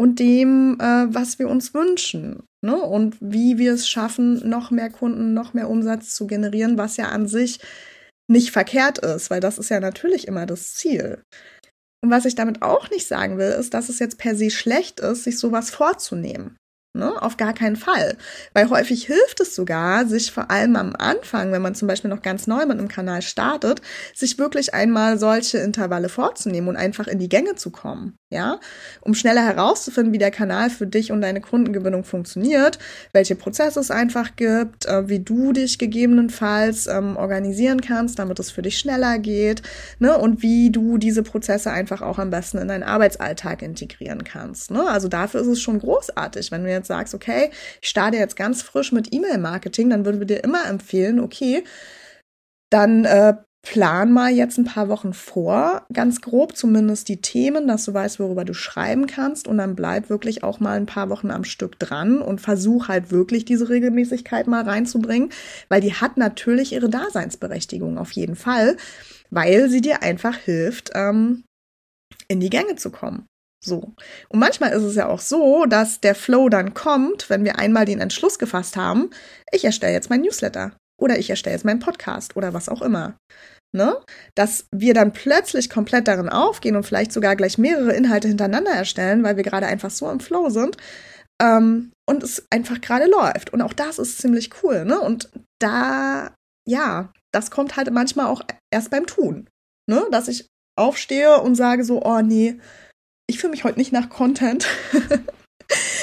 und 0.00 0.18
dem, 0.18 0.78
äh, 0.80 1.06
was 1.12 1.38
wir 1.38 1.48
uns 1.48 1.74
wünschen. 1.74 2.44
Ne? 2.64 2.76
Und 2.76 3.16
wie 3.20 3.58
wir 3.58 3.74
es 3.74 3.88
schaffen, 3.88 4.48
noch 4.48 4.70
mehr 4.70 4.90
Kunden, 4.90 5.34
noch 5.34 5.54
mehr 5.54 5.68
Umsatz 5.68 6.14
zu 6.14 6.26
generieren, 6.26 6.78
was 6.78 6.96
ja 6.96 7.08
an 7.08 7.28
sich 7.28 7.60
nicht 8.30 8.50
verkehrt 8.50 8.98
ist, 8.98 9.30
weil 9.30 9.40
das 9.40 9.58
ist 9.58 9.70
ja 9.70 9.80
natürlich 9.80 10.28
immer 10.28 10.46
das 10.46 10.74
Ziel. 10.74 11.22
Und 12.02 12.10
was 12.10 12.26
ich 12.26 12.34
damit 12.34 12.62
auch 12.62 12.90
nicht 12.90 13.06
sagen 13.06 13.38
will, 13.38 13.50
ist, 13.50 13.74
dass 13.74 13.88
es 13.88 13.98
jetzt 13.98 14.18
per 14.18 14.36
se 14.36 14.50
schlecht 14.50 15.00
ist, 15.00 15.24
sich 15.24 15.38
sowas 15.38 15.70
vorzunehmen. 15.70 16.56
Ne? 16.96 17.20
Auf 17.22 17.36
gar 17.36 17.54
keinen 17.54 17.76
Fall. 17.76 18.16
Weil 18.54 18.70
häufig 18.70 19.06
hilft 19.06 19.40
es 19.40 19.54
sogar, 19.54 20.06
sich 20.06 20.30
vor 20.30 20.50
allem 20.50 20.76
am 20.76 20.94
Anfang, 20.96 21.52
wenn 21.52 21.62
man 21.62 21.74
zum 21.74 21.88
Beispiel 21.88 22.10
noch 22.10 22.22
ganz 22.22 22.46
neu 22.46 22.66
mit 22.66 22.78
einem 22.78 22.88
Kanal 22.88 23.22
startet, 23.22 23.82
sich 24.14 24.38
wirklich 24.38 24.74
einmal 24.74 25.18
solche 25.18 25.58
Intervalle 25.58 26.08
vorzunehmen 26.08 26.68
und 26.68 26.76
einfach 26.76 27.06
in 27.06 27.18
die 27.18 27.28
Gänge 27.28 27.54
zu 27.54 27.70
kommen. 27.70 28.16
Ja, 28.30 28.60
um 29.00 29.14
schneller 29.14 29.42
herauszufinden, 29.42 30.12
wie 30.12 30.18
der 30.18 30.30
Kanal 30.30 30.68
für 30.68 30.86
dich 30.86 31.12
und 31.12 31.22
deine 31.22 31.40
Kundengewinnung 31.40 32.04
funktioniert, 32.04 32.78
welche 33.14 33.34
Prozesse 33.36 33.80
es 33.80 33.90
einfach 33.90 34.36
gibt, 34.36 34.84
äh, 34.84 35.08
wie 35.08 35.20
du 35.20 35.54
dich 35.54 35.78
gegebenenfalls 35.78 36.88
ähm, 36.88 37.16
organisieren 37.16 37.80
kannst, 37.80 38.18
damit 38.18 38.38
es 38.38 38.50
für 38.50 38.60
dich 38.60 38.78
schneller 38.78 39.18
geht, 39.18 39.62
ne? 39.98 40.18
Und 40.18 40.42
wie 40.42 40.70
du 40.70 40.98
diese 40.98 41.22
Prozesse 41.22 41.70
einfach 41.70 42.02
auch 42.02 42.18
am 42.18 42.28
besten 42.28 42.58
in 42.58 42.68
deinen 42.68 42.82
Arbeitsalltag 42.82 43.62
integrieren 43.62 44.24
kannst. 44.24 44.70
Ne? 44.70 44.86
Also 44.86 45.08
dafür 45.08 45.40
ist 45.40 45.46
es 45.46 45.62
schon 45.62 45.78
großartig, 45.78 46.52
wenn 46.52 46.64
du 46.64 46.70
jetzt 46.70 46.88
sagst, 46.88 47.14
okay, 47.14 47.50
ich 47.80 47.88
starte 47.88 48.18
jetzt 48.18 48.36
ganz 48.36 48.60
frisch 48.60 48.92
mit 48.92 49.10
E-Mail-Marketing, 49.10 49.88
dann 49.88 50.04
würden 50.04 50.20
wir 50.20 50.26
dir 50.26 50.44
immer 50.44 50.66
empfehlen, 50.68 51.18
okay, 51.18 51.64
dann 52.70 53.06
äh, 53.06 53.34
plan 53.62 54.12
mal 54.12 54.30
jetzt 54.30 54.56
ein 54.58 54.64
paar 54.64 54.88
Wochen 54.88 55.12
vor, 55.12 55.86
ganz 55.92 56.20
grob 56.20 56.56
zumindest 56.56 57.08
die 57.08 57.20
Themen, 57.20 57.66
dass 57.66 57.84
du 57.84 57.92
weißt, 57.92 58.20
worüber 58.20 58.44
du 58.44 58.54
schreiben 58.54 59.06
kannst 59.06 59.48
und 59.48 59.58
dann 59.58 59.74
bleib 59.74 60.10
wirklich 60.10 60.42
auch 60.44 60.60
mal 60.60 60.76
ein 60.76 60.86
paar 60.86 61.10
Wochen 61.10 61.30
am 61.30 61.44
Stück 61.44 61.78
dran 61.78 62.22
und 62.22 62.40
versuch 62.40 62.88
halt 62.88 63.10
wirklich 63.10 63.44
diese 63.44 63.68
Regelmäßigkeit 63.68 64.46
mal 64.46 64.62
reinzubringen, 64.62 65.30
weil 65.68 65.80
die 65.80 65.94
hat 65.94 66.16
natürlich 66.16 66.72
ihre 66.72 66.88
Daseinsberechtigung 66.88 67.98
auf 67.98 68.12
jeden 68.12 68.36
Fall, 68.36 68.76
weil 69.30 69.68
sie 69.68 69.80
dir 69.80 70.02
einfach 70.02 70.36
hilft, 70.36 70.92
ähm, 70.94 71.44
in 72.28 72.40
die 72.40 72.50
Gänge 72.50 72.76
zu 72.76 72.90
kommen. 72.90 73.26
So. 73.62 73.92
Und 74.28 74.38
manchmal 74.38 74.70
ist 74.70 74.84
es 74.84 74.94
ja 74.94 75.08
auch 75.08 75.20
so, 75.20 75.66
dass 75.66 76.00
der 76.00 76.14
Flow 76.14 76.48
dann 76.48 76.74
kommt, 76.74 77.28
wenn 77.28 77.44
wir 77.44 77.58
einmal 77.58 77.86
den 77.86 78.00
Entschluss 78.00 78.38
gefasst 78.38 78.76
haben, 78.76 79.10
ich 79.50 79.64
erstelle 79.64 79.94
jetzt 79.94 80.10
mein 80.10 80.20
Newsletter 80.20 80.72
oder 81.00 81.18
ich 81.18 81.30
erstelle 81.30 81.54
jetzt 81.54 81.64
meinen 81.64 81.80
Podcast 81.80 82.36
oder 82.36 82.54
was 82.54 82.68
auch 82.68 82.82
immer. 82.82 83.16
Ne? 83.74 83.96
Dass 84.34 84.66
wir 84.74 84.94
dann 84.94 85.12
plötzlich 85.12 85.68
komplett 85.68 86.08
darin 86.08 86.28
aufgehen 86.28 86.76
und 86.76 86.84
vielleicht 86.84 87.12
sogar 87.12 87.36
gleich 87.36 87.58
mehrere 87.58 87.92
Inhalte 87.92 88.28
hintereinander 88.28 88.72
erstellen, 88.72 89.22
weil 89.22 89.36
wir 89.36 89.44
gerade 89.44 89.66
einfach 89.66 89.90
so 89.90 90.10
im 90.10 90.20
Flow 90.20 90.48
sind 90.48 90.76
ähm, 91.42 91.92
und 92.08 92.22
es 92.22 92.46
einfach 92.50 92.80
gerade 92.80 93.06
läuft. 93.06 93.52
Und 93.52 93.60
auch 93.60 93.74
das 93.74 93.98
ist 93.98 94.18
ziemlich 94.18 94.50
cool. 94.62 94.84
Ne? 94.84 94.98
Und 94.98 95.30
da, 95.60 96.34
ja, 96.66 97.12
das 97.32 97.50
kommt 97.50 97.76
halt 97.76 97.90
manchmal 97.92 98.26
auch 98.26 98.40
erst 98.72 98.90
beim 98.90 99.06
Tun. 99.06 99.48
Ne? 99.88 100.06
Dass 100.10 100.28
ich 100.28 100.46
aufstehe 100.78 101.40
und 101.40 101.54
sage 101.54 101.84
so, 101.84 102.02
oh 102.02 102.20
nee, 102.20 102.58
ich 103.28 103.38
fühle 103.38 103.50
mich 103.50 103.64
heute 103.64 103.78
nicht 103.78 103.92
nach 103.92 104.08
Content. 104.08 104.66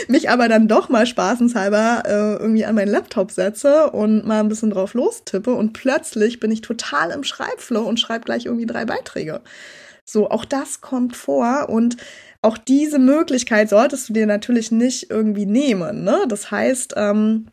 mich 0.09 0.29
aber 0.29 0.47
dann 0.47 0.67
doch 0.67 0.89
mal 0.89 1.05
spaßenshalber 1.05 2.03
äh, 2.05 2.33
irgendwie 2.41 2.65
an 2.65 2.75
meinen 2.75 2.91
Laptop 2.91 3.31
setze 3.31 3.91
und 3.91 4.25
mal 4.25 4.39
ein 4.39 4.49
bisschen 4.49 4.71
drauf 4.71 4.93
lostippe 4.93 5.53
und 5.53 5.73
plötzlich 5.73 6.39
bin 6.39 6.51
ich 6.51 6.61
total 6.61 7.11
im 7.11 7.23
Schreibflow 7.23 7.81
und 7.81 7.99
schreibe 7.99 8.25
gleich 8.25 8.45
irgendwie 8.45 8.65
drei 8.65 8.85
Beiträge. 8.85 9.41
So, 10.05 10.29
auch 10.29 10.45
das 10.45 10.81
kommt 10.81 11.15
vor 11.15 11.69
und 11.69 11.97
auch 12.41 12.57
diese 12.59 12.99
Möglichkeit 12.99 13.69
solltest 13.69 14.09
du 14.09 14.13
dir 14.13 14.27
natürlich 14.27 14.71
nicht 14.71 15.09
irgendwie 15.09 15.47
nehmen. 15.47 16.03
Ne? 16.03 16.25
Das 16.27 16.51
heißt, 16.51 16.93
ähm, 16.95 17.47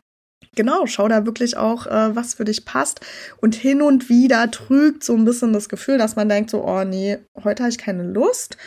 genau, 0.54 0.86
schau 0.86 1.08
da 1.08 1.24
wirklich 1.24 1.56
auch, 1.56 1.86
äh, 1.86 2.14
was 2.14 2.34
für 2.34 2.44
dich 2.44 2.66
passt. 2.66 3.00
Und 3.40 3.54
hin 3.54 3.80
und 3.80 4.10
wieder 4.10 4.50
trügt 4.50 5.02
so 5.02 5.14
ein 5.14 5.24
bisschen 5.24 5.54
das 5.54 5.70
Gefühl, 5.70 5.96
dass 5.96 6.14
man 6.14 6.28
denkt 6.28 6.50
so, 6.50 6.62
oh 6.62 6.84
nee, 6.84 7.18
heute 7.42 7.62
habe 7.62 7.70
ich 7.70 7.78
keine 7.78 8.02
Lust. 8.02 8.58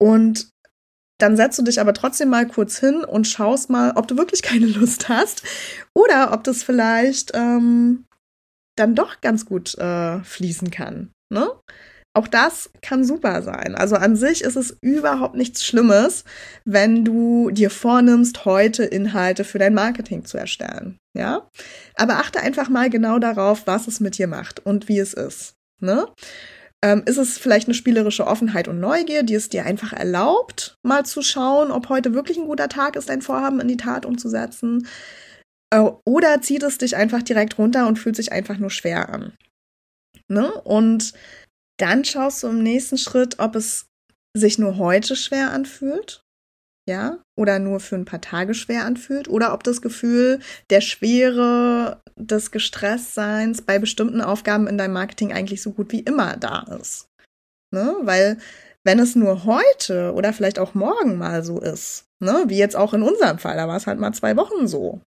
Und 0.00 0.48
dann 1.18 1.36
setzt 1.36 1.58
du 1.58 1.62
dich 1.62 1.80
aber 1.80 1.92
trotzdem 1.92 2.30
mal 2.30 2.46
kurz 2.46 2.78
hin 2.78 3.04
und 3.04 3.26
schaust 3.26 3.70
mal, 3.70 3.92
ob 3.96 4.08
du 4.08 4.16
wirklich 4.16 4.42
keine 4.42 4.66
Lust 4.66 5.08
hast 5.08 5.42
oder 5.94 6.32
ob 6.32 6.44
das 6.44 6.62
vielleicht 6.62 7.32
ähm, 7.34 8.04
dann 8.76 8.94
doch 8.94 9.20
ganz 9.20 9.44
gut 9.44 9.76
äh, 9.78 10.20
fließen 10.22 10.70
kann. 10.70 11.10
Ne? 11.30 11.50
Auch 12.14 12.26
das 12.26 12.70
kann 12.82 13.04
super 13.04 13.42
sein. 13.42 13.74
Also 13.74 13.96
an 13.96 14.16
sich 14.16 14.42
ist 14.42 14.56
es 14.56 14.76
überhaupt 14.80 15.34
nichts 15.34 15.64
Schlimmes, 15.64 16.24
wenn 16.64 17.04
du 17.04 17.50
dir 17.50 17.70
vornimmst, 17.70 18.44
heute 18.44 18.84
Inhalte 18.84 19.44
für 19.44 19.58
dein 19.58 19.74
Marketing 19.74 20.24
zu 20.24 20.38
erstellen. 20.38 20.98
Ja? 21.16 21.48
Aber 21.94 22.14
achte 22.14 22.40
einfach 22.40 22.68
mal 22.68 22.90
genau 22.90 23.18
darauf, 23.18 23.66
was 23.66 23.86
es 23.86 24.00
mit 24.00 24.18
dir 24.18 24.26
macht 24.26 24.64
und 24.64 24.88
wie 24.88 24.98
es 24.98 25.14
ist. 25.14 25.54
Ne? 25.80 26.06
Ähm, 26.84 27.02
ist 27.06 27.16
es 27.16 27.38
vielleicht 27.38 27.66
eine 27.66 27.74
spielerische 27.74 28.26
Offenheit 28.26 28.68
und 28.68 28.78
Neugier, 28.78 29.24
die 29.24 29.34
es 29.34 29.48
dir 29.48 29.64
einfach 29.64 29.92
erlaubt, 29.92 30.76
mal 30.84 31.04
zu 31.04 31.22
schauen, 31.22 31.72
ob 31.72 31.88
heute 31.88 32.14
wirklich 32.14 32.38
ein 32.38 32.46
guter 32.46 32.68
Tag 32.68 32.94
ist, 32.94 33.08
dein 33.08 33.22
Vorhaben 33.22 33.60
in 33.60 33.68
die 33.68 33.76
Tat 33.76 34.06
umzusetzen? 34.06 34.86
Äh, 35.70 35.90
oder 36.04 36.40
zieht 36.40 36.62
es 36.62 36.78
dich 36.78 36.96
einfach 36.96 37.22
direkt 37.22 37.58
runter 37.58 37.88
und 37.88 37.98
fühlt 37.98 38.16
sich 38.16 38.30
einfach 38.30 38.58
nur 38.58 38.70
schwer 38.70 39.08
an? 39.08 39.36
Ne? 40.28 40.52
Und 40.52 41.14
dann 41.78 42.04
schaust 42.04 42.42
du 42.42 42.48
im 42.48 42.62
nächsten 42.62 42.98
Schritt, 42.98 43.38
ob 43.38 43.56
es 43.56 43.86
sich 44.36 44.58
nur 44.58 44.78
heute 44.78 45.16
schwer 45.16 45.50
anfühlt 45.50 46.22
ja, 46.88 47.18
oder 47.36 47.60
nur 47.60 47.78
für 47.78 47.94
ein 47.94 48.04
paar 48.04 48.20
Tage 48.20 48.54
schwer 48.54 48.84
anfühlt, 48.84 49.28
oder 49.28 49.54
ob 49.54 49.62
das 49.62 49.80
Gefühl 49.82 50.40
der 50.70 50.80
Schwere 50.80 52.02
des 52.16 52.50
Gestresstseins 52.50 53.62
bei 53.62 53.78
bestimmten 53.78 54.20
Aufgaben 54.20 54.66
in 54.66 54.78
deinem 54.78 54.94
Marketing 54.94 55.32
eigentlich 55.32 55.62
so 55.62 55.70
gut 55.70 55.92
wie 55.92 56.00
immer 56.00 56.36
da 56.36 56.66
ist. 56.80 57.08
Ne? 57.72 57.94
Weil 58.02 58.38
Wenn 58.84 59.00
es 59.00 59.14
nur 59.16 59.44
heute 59.44 60.14
oder 60.14 60.32
vielleicht 60.32 60.58
auch 60.58 60.72
morgen 60.72 61.18
mal 61.18 61.42
so 61.44 61.60
ist, 61.60 62.06
ne, 62.20 62.44
wie 62.46 62.56
jetzt 62.56 62.76
auch 62.76 62.94
in 62.94 63.02
unserem 63.02 63.38
Fall, 63.38 63.56
da 63.56 63.68
war 63.68 63.76
es 63.76 63.86
halt 63.86 63.98
mal 63.98 64.12
zwei 64.12 64.34
Wochen 64.36 64.66
so, 64.66 65.02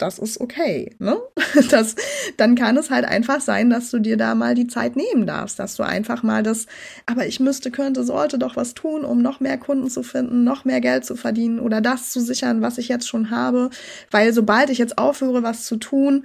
das 0.00 0.18
ist 0.18 0.40
okay, 0.40 0.94
ne? 0.98 1.20
Das, 1.70 1.94
dann 2.36 2.54
kann 2.54 2.76
es 2.76 2.90
halt 2.90 3.04
einfach 3.04 3.40
sein, 3.40 3.70
dass 3.70 3.90
du 3.90 3.98
dir 3.98 4.16
da 4.16 4.34
mal 4.34 4.54
die 4.54 4.66
Zeit 4.66 4.96
nehmen 4.96 5.26
darfst, 5.26 5.58
dass 5.58 5.76
du 5.76 5.82
einfach 5.82 6.22
mal 6.22 6.42
das, 6.42 6.66
aber 7.06 7.26
ich 7.26 7.38
müsste, 7.38 7.70
könnte, 7.70 8.04
sollte 8.04 8.38
doch 8.38 8.56
was 8.56 8.74
tun, 8.74 9.04
um 9.04 9.20
noch 9.20 9.40
mehr 9.40 9.58
Kunden 9.58 9.90
zu 9.90 10.02
finden, 10.02 10.42
noch 10.42 10.64
mehr 10.64 10.80
Geld 10.80 11.04
zu 11.04 11.16
verdienen 11.16 11.60
oder 11.60 11.80
das 11.80 12.10
zu 12.10 12.20
sichern, 12.20 12.62
was 12.62 12.78
ich 12.78 12.88
jetzt 12.88 13.08
schon 13.08 13.30
habe, 13.30 13.70
weil 14.10 14.32
sobald 14.32 14.70
ich 14.70 14.78
jetzt 14.78 14.96
aufhöre, 14.96 15.42
was 15.42 15.66
zu 15.66 15.76
tun, 15.76 16.24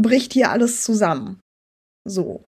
bricht 0.00 0.32
hier 0.32 0.50
alles 0.50 0.82
zusammen. 0.82 1.40
So. 2.04 2.44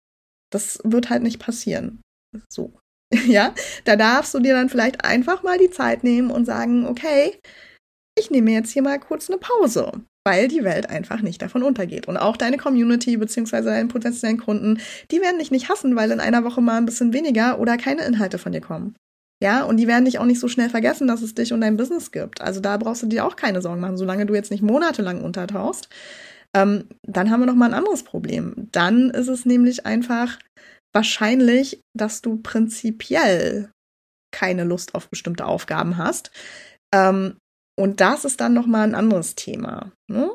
Das 0.50 0.78
wird 0.84 1.10
halt 1.10 1.22
nicht 1.22 1.38
passieren. 1.38 2.00
So. 2.48 2.72
Ja, 3.26 3.54
da 3.84 3.96
darfst 3.96 4.32
du 4.32 4.40
dir 4.40 4.54
dann 4.54 4.70
vielleicht 4.70 5.04
einfach 5.04 5.42
mal 5.42 5.58
die 5.58 5.68
Zeit 5.68 6.02
nehmen 6.02 6.30
und 6.30 6.46
sagen, 6.46 6.86
okay, 6.86 7.38
ich 8.18 8.30
nehme 8.30 8.52
jetzt 8.52 8.70
hier 8.70 8.80
mal 8.80 8.98
kurz 8.98 9.28
eine 9.28 9.38
Pause 9.38 10.02
weil 10.24 10.48
die 10.48 10.64
Welt 10.64 10.88
einfach 10.88 11.20
nicht 11.20 11.42
davon 11.42 11.62
untergeht. 11.62 12.06
Und 12.06 12.16
auch 12.16 12.36
deine 12.36 12.56
Community 12.56 13.16
beziehungsweise 13.16 13.70
deine 13.70 13.88
potenziellen 13.88 14.38
Kunden, 14.38 14.78
die 15.10 15.20
werden 15.20 15.38
dich 15.38 15.50
nicht 15.50 15.68
hassen, 15.68 15.96
weil 15.96 16.10
in 16.10 16.20
einer 16.20 16.44
Woche 16.44 16.60
mal 16.60 16.76
ein 16.76 16.86
bisschen 16.86 17.12
weniger 17.12 17.58
oder 17.58 17.76
keine 17.76 18.04
Inhalte 18.04 18.38
von 18.38 18.52
dir 18.52 18.60
kommen. 18.60 18.94
Ja, 19.42 19.64
und 19.64 19.78
die 19.78 19.88
werden 19.88 20.04
dich 20.04 20.20
auch 20.20 20.24
nicht 20.24 20.38
so 20.38 20.46
schnell 20.46 20.70
vergessen, 20.70 21.08
dass 21.08 21.20
es 21.20 21.34
dich 21.34 21.52
und 21.52 21.62
dein 21.62 21.76
Business 21.76 22.12
gibt. 22.12 22.40
Also 22.40 22.60
da 22.60 22.76
brauchst 22.76 23.02
du 23.02 23.08
dir 23.08 23.26
auch 23.26 23.34
keine 23.34 23.60
Sorgen 23.60 23.80
machen, 23.80 23.96
solange 23.96 24.24
du 24.24 24.34
jetzt 24.34 24.52
nicht 24.52 24.62
monatelang 24.62 25.20
untertauchst. 25.24 25.88
Ähm, 26.54 26.84
dann 27.02 27.30
haben 27.30 27.40
wir 27.40 27.46
noch 27.46 27.56
mal 27.56 27.66
ein 27.66 27.74
anderes 27.74 28.04
Problem. 28.04 28.68
Dann 28.70 29.10
ist 29.10 29.26
es 29.26 29.44
nämlich 29.44 29.84
einfach 29.84 30.38
wahrscheinlich, 30.94 31.80
dass 31.96 32.22
du 32.22 32.36
prinzipiell 32.36 33.70
keine 34.32 34.62
Lust 34.62 34.94
auf 34.94 35.08
bestimmte 35.08 35.46
Aufgaben 35.46 35.96
hast. 35.98 36.30
Ähm, 36.94 37.36
und 37.82 38.00
das 38.00 38.24
ist 38.24 38.40
dann 38.40 38.54
nochmal 38.54 38.84
ein 38.84 38.94
anderes 38.94 39.34
Thema. 39.34 39.90
Ne? 40.06 40.30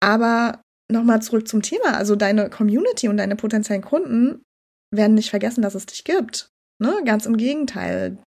Aber 0.00 0.60
nochmal 0.92 1.22
zurück 1.22 1.48
zum 1.48 1.62
Thema. 1.62 1.96
Also 1.96 2.14
deine 2.14 2.50
Community 2.50 3.08
und 3.08 3.16
deine 3.16 3.36
potenziellen 3.36 3.80
Kunden 3.80 4.42
werden 4.94 5.14
nicht 5.14 5.30
vergessen, 5.30 5.62
dass 5.62 5.74
es 5.74 5.86
dich 5.86 6.04
gibt. 6.04 6.50
Ne? 6.78 7.00
Ganz 7.06 7.24
im 7.24 7.38
Gegenteil. 7.38 8.18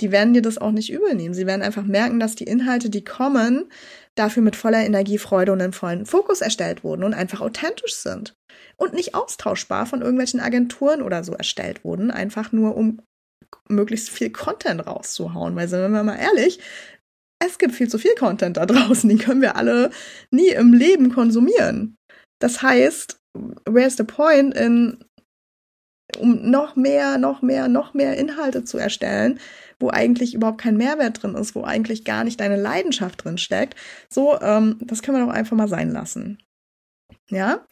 Die 0.00 0.12
werden 0.12 0.32
dir 0.32 0.40
das 0.40 0.56
auch 0.56 0.70
nicht 0.70 0.90
übel 0.90 1.14
nehmen. 1.14 1.34
Sie 1.34 1.46
werden 1.46 1.60
einfach 1.60 1.84
merken, 1.84 2.18
dass 2.18 2.36
die 2.36 2.44
Inhalte, 2.44 2.88
die 2.88 3.04
kommen, 3.04 3.70
dafür 4.14 4.42
mit 4.42 4.56
voller 4.56 4.82
Energie, 4.82 5.18
Freude 5.18 5.52
und 5.52 5.60
einem 5.60 5.74
vollen 5.74 6.06
Fokus 6.06 6.40
erstellt 6.40 6.82
wurden 6.82 7.04
und 7.04 7.12
einfach 7.12 7.42
authentisch 7.42 7.96
sind. 7.96 8.32
Und 8.78 8.94
nicht 8.94 9.14
austauschbar 9.14 9.84
von 9.84 10.00
irgendwelchen 10.00 10.40
Agenturen 10.40 11.02
oder 11.02 11.22
so 11.22 11.34
erstellt 11.34 11.84
wurden, 11.84 12.10
einfach 12.10 12.50
nur 12.50 12.78
um 12.78 13.02
möglichst 13.68 14.08
viel 14.08 14.30
Content 14.30 14.86
rauszuhauen. 14.86 15.54
Weil, 15.54 15.68
sind 15.68 15.92
wir 15.92 16.02
mal 16.02 16.16
ehrlich, 16.16 16.60
es 17.40 17.58
gibt 17.58 17.74
viel 17.74 17.88
zu 17.88 17.98
viel 17.98 18.14
Content 18.14 18.56
da 18.56 18.66
draußen, 18.66 19.08
den 19.08 19.18
können 19.18 19.42
wir 19.42 19.56
alle 19.56 19.90
nie 20.30 20.50
im 20.50 20.72
Leben 20.72 21.12
konsumieren. 21.12 21.96
Das 22.38 22.62
heißt, 22.62 23.18
where's 23.68 23.96
the 23.96 24.04
point 24.04 24.54
in, 24.54 24.98
um 26.18 26.50
noch 26.50 26.76
mehr, 26.76 27.18
noch 27.18 27.42
mehr, 27.42 27.68
noch 27.68 27.94
mehr 27.94 28.16
Inhalte 28.16 28.64
zu 28.64 28.78
erstellen, 28.78 29.38
wo 29.78 29.90
eigentlich 29.90 30.34
überhaupt 30.34 30.60
kein 30.60 30.76
Mehrwert 30.76 31.22
drin 31.22 31.34
ist, 31.34 31.54
wo 31.54 31.62
eigentlich 31.62 32.04
gar 32.04 32.24
nicht 32.24 32.40
deine 32.40 32.56
Leidenschaft 32.56 33.24
drin 33.24 33.38
steckt. 33.38 33.76
So, 34.08 34.38
ähm, 34.40 34.76
das 34.80 35.02
können 35.02 35.18
wir 35.18 35.26
doch 35.26 35.32
einfach 35.32 35.56
mal 35.56 35.68
sein 35.68 35.90
lassen. 35.90 36.38
Ja, 37.30 37.64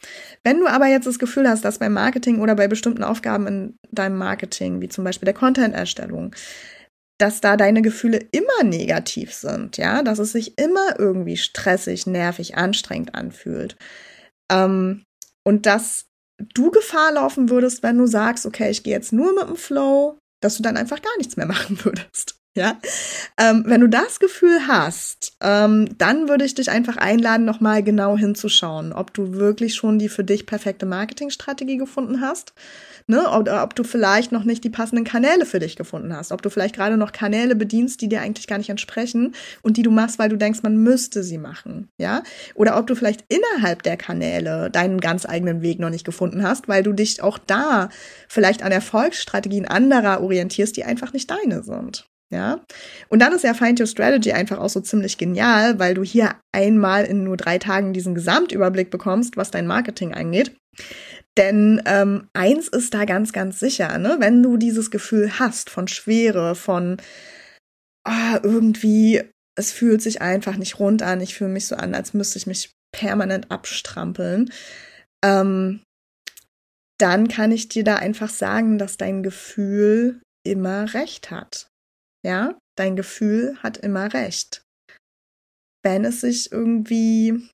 wenn 0.43 0.59
du 0.59 0.67
aber 0.67 0.87
jetzt 0.87 1.05
das 1.05 1.19
Gefühl 1.19 1.47
hast, 1.47 1.65
dass 1.65 1.79
beim 1.79 1.93
Marketing 1.93 2.39
oder 2.39 2.55
bei 2.55 2.69
bestimmten 2.69 3.03
Aufgaben 3.03 3.45
in 3.45 3.77
deinem 3.91 4.17
Marketing, 4.17 4.81
wie 4.81 4.87
zum 4.87 5.03
Beispiel 5.03 5.25
der 5.25 5.33
Content-Erstellung, 5.33 6.33
dass 7.19 7.41
da 7.41 7.57
deine 7.57 7.81
Gefühle 7.81 8.17
immer 8.31 8.63
negativ 8.63 9.33
sind, 9.33 9.77
ja, 9.77 10.01
dass 10.01 10.19
es 10.19 10.31
sich 10.31 10.57
immer 10.57 10.97
irgendwie 10.97 11.37
stressig, 11.37 12.07
nervig, 12.07 12.55
anstrengend 12.55 13.13
anfühlt. 13.13 13.75
Ähm, 14.51 15.03
und 15.45 15.65
dass 15.65 16.05
du 16.39 16.71
Gefahr 16.71 17.11
laufen 17.11 17.49
würdest, 17.49 17.83
wenn 17.83 17.97
du 17.97 18.07
sagst, 18.07 18.45
okay, 18.45 18.71
ich 18.71 18.83
gehe 18.83 18.93
jetzt 18.93 19.11
nur 19.11 19.33
mit 19.33 19.49
dem 19.49 19.57
Flow, 19.57 20.17
dass 20.41 20.55
du 20.55 20.63
dann 20.63 20.77
einfach 20.77 21.01
gar 21.01 21.15
nichts 21.17 21.35
mehr 21.35 21.45
machen 21.47 21.83
würdest. 21.83 22.38
Ja, 22.55 22.79
ähm, 23.37 23.63
wenn 23.67 23.81
du 23.81 23.87
das 23.87 24.19
Gefühl 24.19 24.67
hast, 24.67 25.33
ähm, 25.41 25.87
dann 25.97 26.27
würde 26.27 26.45
ich 26.45 26.55
dich 26.55 26.69
einfach 26.69 26.97
einladen, 26.97 27.45
nochmal 27.45 27.83
genau 27.83 28.17
hinzuschauen, 28.17 28.91
ob 28.91 29.13
du 29.13 29.33
wirklich 29.33 29.75
schon 29.75 29.99
die 29.99 30.09
für 30.09 30.23
dich 30.23 30.45
perfekte 30.45 30.85
Marketingstrategie 30.85 31.77
gefunden 31.77 32.21
hast 32.21 32.53
ne? 33.09 33.29
Oder 33.29 33.63
ob 33.63 33.75
du 33.75 33.83
vielleicht 33.83 34.31
noch 34.31 34.45
nicht 34.45 34.63
die 34.63 34.69
passenden 34.69 35.03
Kanäle 35.03 35.45
für 35.45 35.59
dich 35.59 35.75
gefunden 35.75 36.15
hast, 36.15 36.31
ob 36.31 36.41
du 36.41 36.49
vielleicht 36.49 36.75
gerade 36.75 36.95
noch 36.95 37.11
Kanäle 37.11 37.55
bedienst, 37.55 38.01
die 38.01 38.07
dir 38.07 38.21
eigentlich 38.21 38.47
gar 38.47 38.57
nicht 38.57 38.69
entsprechen 38.69 39.35
und 39.61 39.75
die 39.75 39.81
du 39.81 39.91
machst, 39.91 40.19
weil 40.19 40.29
du 40.29 40.37
denkst, 40.37 40.61
man 40.63 40.77
müsste 40.77 41.23
sie 41.23 41.37
machen, 41.37 41.89
ja? 41.97 42.23
Oder 42.55 42.77
ob 42.77 42.87
du 42.87 42.95
vielleicht 42.95 43.25
innerhalb 43.27 43.83
der 43.83 43.97
Kanäle 43.97 44.69
deinen 44.71 45.01
ganz 45.01 45.25
eigenen 45.25 45.61
Weg 45.61 45.79
noch 45.79 45.89
nicht 45.89 46.05
gefunden 46.05 46.43
hast, 46.43 46.67
weil 46.67 46.83
du 46.83 46.93
dich 46.93 47.21
auch 47.21 47.37
da 47.39 47.89
vielleicht 48.29 48.63
an 48.63 48.71
Erfolgsstrategien 48.71 49.65
anderer 49.67 50.21
orientierst, 50.21 50.77
die 50.77 50.85
einfach 50.85 51.11
nicht 51.11 51.29
deine 51.31 51.63
sind. 51.63 52.05
Ja. 52.31 52.63
Und 53.09 53.19
dann 53.19 53.33
ist 53.33 53.43
ja 53.43 53.53
Find 53.55 53.79
Your 53.79 53.87
Strategy 53.87 54.31
einfach 54.31 54.59
auch 54.59 54.69
so 54.69 54.81
ziemlich 54.81 55.17
genial, 55.17 55.79
weil 55.79 55.95
du 55.95 56.03
hier 56.03 56.35
einmal 56.51 57.05
in 57.05 57.23
nur 57.23 57.37
drei 57.37 57.57
Tagen 57.57 57.91
diesen 57.91 58.13
Gesamtüberblick 58.13 58.91
bekommst, 58.91 59.35
was 59.35 59.49
dein 59.49 59.65
Marketing 59.65 60.13
angeht. 60.13 60.55
Denn 61.37 61.81
ähm, 61.85 62.27
eins 62.33 62.67
ist 62.67 62.93
da 62.93 63.05
ganz, 63.05 63.33
ganz 63.33 63.59
sicher, 63.59 63.97
ne? 63.97 64.17
wenn 64.19 64.43
du 64.43 64.57
dieses 64.57 64.91
Gefühl 64.91 65.39
hast 65.39 65.69
von 65.69 65.87
Schwere, 65.87 66.53
von 66.53 66.97
oh, 68.07 68.37
irgendwie, 68.43 69.23
es 69.55 69.71
fühlt 69.71 70.01
sich 70.01 70.21
einfach 70.21 70.57
nicht 70.57 70.79
rund 70.79 71.01
an, 71.01 71.21
ich 71.21 71.35
fühle 71.35 71.51
mich 71.51 71.65
so 71.67 71.75
an, 71.75 71.95
als 71.95 72.13
müsste 72.13 72.37
ich 72.37 72.47
mich 72.47 72.71
permanent 72.91 73.51
abstrampeln, 73.51 74.51
ähm, 75.23 75.81
dann 76.99 77.27
kann 77.29 77.51
ich 77.51 77.69
dir 77.69 77.83
da 77.83 77.95
einfach 77.95 78.29
sagen, 78.29 78.77
dass 78.77 78.97
dein 78.97 79.23
Gefühl 79.23 80.21
immer 80.45 80.93
recht 80.93 81.31
hat. 81.31 81.68
Ja, 82.25 82.57
dein 82.77 82.95
Gefühl 82.95 83.57
hat 83.61 83.77
immer 83.77 84.13
recht. 84.13 84.63
Wenn 85.83 86.03
es 86.05 86.21
sich 86.21 86.51
irgendwie 86.51 87.49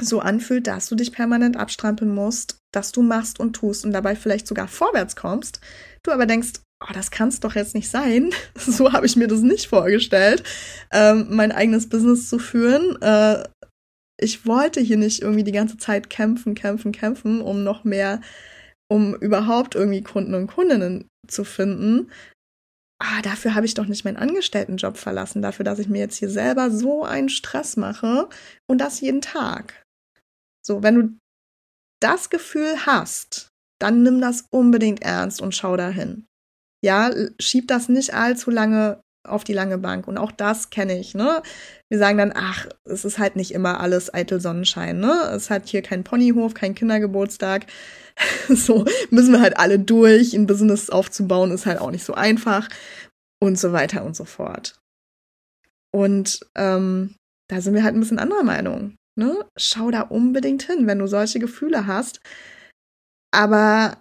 so 0.00 0.20
anfühlt, 0.20 0.66
dass 0.66 0.88
du 0.88 0.94
dich 0.94 1.12
permanent 1.12 1.56
abstrampeln 1.56 2.14
musst, 2.14 2.58
dass 2.72 2.92
du 2.92 3.02
machst 3.02 3.40
und 3.40 3.54
tust 3.54 3.84
und 3.84 3.92
dabei 3.92 4.16
vielleicht 4.16 4.46
sogar 4.46 4.68
vorwärts 4.68 5.16
kommst, 5.16 5.60
du 6.02 6.12
aber 6.12 6.26
denkst, 6.26 6.60
oh, 6.82 6.92
das 6.92 7.10
kann 7.10 7.28
es 7.28 7.40
doch 7.40 7.54
jetzt 7.54 7.74
nicht 7.74 7.90
sein. 7.90 8.30
so 8.54 8.92
habe 8.92 9.06
ich 9.06 9.16
mir 9.16 9.28
das 9.28 9.40
nicht 9.40 9.66
vorgestellt, 9.66 10.42
ähm, 10.92 11.28
mein 11.30 11.52
eigenes 11.52 11.88
Business 11.88 12.28
zu 12.28 12.38
führen. 12.38 13.00
Äh, 13.02 13.44
ich 14.20 14.46
wollte 14.46 14.80
hier 14.80 14.96
nicht 14.96 15.22
irgendwie 15.22 15.44
die 15.44 15.52
ganze 15.52 15.76
Zeit 15.76 16.08
kämpfen, 16.08 16.54
kämpfen, 16.54 16.92
kämpfen, 16.92 17.40
um 17.40 17.64
noch 17.64 17.84
mehr, 17.84 18.20
um 18.88 19.14
überhaupt 19.14 19.74
irgendwie 19.74 20.02
Kunden 20.02 20.34
und 20.34 20.46
Kundinnen 20.46 21.08
zu 21.26 21.44
finden. 21.44 22.10
Ah, 23.00 23.22
dafür 23.22 23.54
habe 23.54 23.66
ich 23.66 23.74
doch 23.74 23.86
nicht 23.86 24.04
meinen 24.04 24.16
Angestelltenjob 24.16 24.96
verlassen, 24.96 25.42
dafür, 25.42 25.64
dass 25.64 25.78
ich 25.78 25.88
mir 25.88 25.98
jetzt 25.98 26.16
hier 26.16 26.30
selber 26.30 26.70
so 26.70 27.04
einen 27.04 27.28
Stress 27.28 27.76
mache 27.76 28.28
und 28.68 28.78
das 28.78 29.00
jeden 29.00 29.20
Tag. 29.20 29.82
So, 30.64 30.82
wenn 30.82 30.94
du 30.94 31.18
das 32.00 32.30
Gefühl 32.30 32.86
hast, 32.86 33.48
dann 33.80 34.02
nimm 34.02 34.20
das 34.20 34.46
unbedingt 34.50 35.02
ernst 35.02 35.42
und 35.42 35.54
schau 35.54 35.76
dahin. 35.76 36.26
Ja, 36.84 37.10
schieb 37.40 37.68
das 37.68 37.88
nicht 37.88 38.14
allzu 38.14 38.50
lange 38.50 39.00
auf 39.26 39.44
die 39.44 39.54
lange 39.54 39.78
Bank. 39.78 40.06
Und 40.06 40.18
auch 40.18 40.32
das 40.32 40.70
kenne 40.70 40.98
ich, 40.98 41.14
ne? 41.14 41.42
Wir 41.90 41.98
sagen 41.98 42.18
dann, 42.18 42.32
ach, 42.34 42.66
es 42.84 43.04
ist 43.04 43.18
halt 43.18 43.36
nicht 43.36 43.52
immer 43.52 43.80
alles 43.80 44.12
eitel 44.12 44.40
Sonnenschein, 44.40 45.00
ne? 45.00 45.30
Es 45.34 45.50
hat 45.50 45.68
hier 45.68 45.82
kein 45.82 46.04
Ponyhof, 46.04 46.54
kein 46.54 46.74
Kindergeburtstag. 46.74 47.66
so 48.48 48.84
müssen 49.10 49.32
wir 49.32 49.40
halt 49.40 49.58
alle 49.58 49.78
durch. 49.78 50.34
Ein 50.34 50.46
Business 50.46 50.90
aufzubauen 50.90 51.50
ist 51.50 51.66
halt 51.66 51.80
auch 51.80 51.90
nicht 51.90 52.04
so 52.04 52.14
einfach. 52.14 52.68
Und 53.40 53.58
so 53.58 53.72
weiter 53.72 54.04
und 54.04 54.16
so 54.16 54.24
fort. 54.24 54.78
Und 55.92 56.40
ähm, 56.56 57.14
da 57.48 57.60
sind 57.60 57.74
wir 57.74 57.84
halt 57.84 57.94
ein 57.94 58.00
bisschen 58.00 58.18
anderer 58.18 58.42
Meinung. 58.42 58.96
Ne? 59.16 59.44
Schau 59.56 59.90
da 59.90 60.02
unbedingt 60.02 60.62
hin, 60.62 60.86
wenn 60.86 60.98
du 60.98 61.06
solche 61.06 61.38
Gefühle 61.38 61.86
hast. 61.86 62.20
Aber 63.32 63.98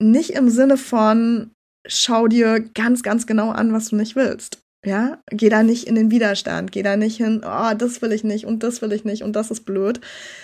nicht 0.00 0.30
im 0.30 0.48
Sinne 0.48 0.76
von, 0.76 1.52
schau 1.86 2.28
dir 2.28 2.60
ganz, 2.60 3.02
ganz 3.02 3.26
genau 3.26 3.50
an, 3.50 3.72
was 3.72 3.88
du 3.88 3.96
nicht 3.96 4.16
willst. 4.16 4.62
Ja, 4.84 5.22
geh 5.30 5.48
da 5.48 5.62
nicht 5.62 5.86
in 5.86 5.94
den 5.94 6.10
Widerstand, 6.10 6.72
geh 6.72 6.82
da 6.82 6.96
nicht 6.96 7.16
hin, 7.16 7.42
oh, 7.44 7.72
das 7.74 8.02
will 8.02 8.10
ich 8.10 8.24
nicht 8.24 8.46
und 8.46 8.64
das 8.64 8.82
will 8.82 8.92
ich 8.92 9.04
nicht 9.04 9.22
und 9.22 9.34
das 9.34 9.52
ist 9.52 9.64
blöd, 9.64 10.00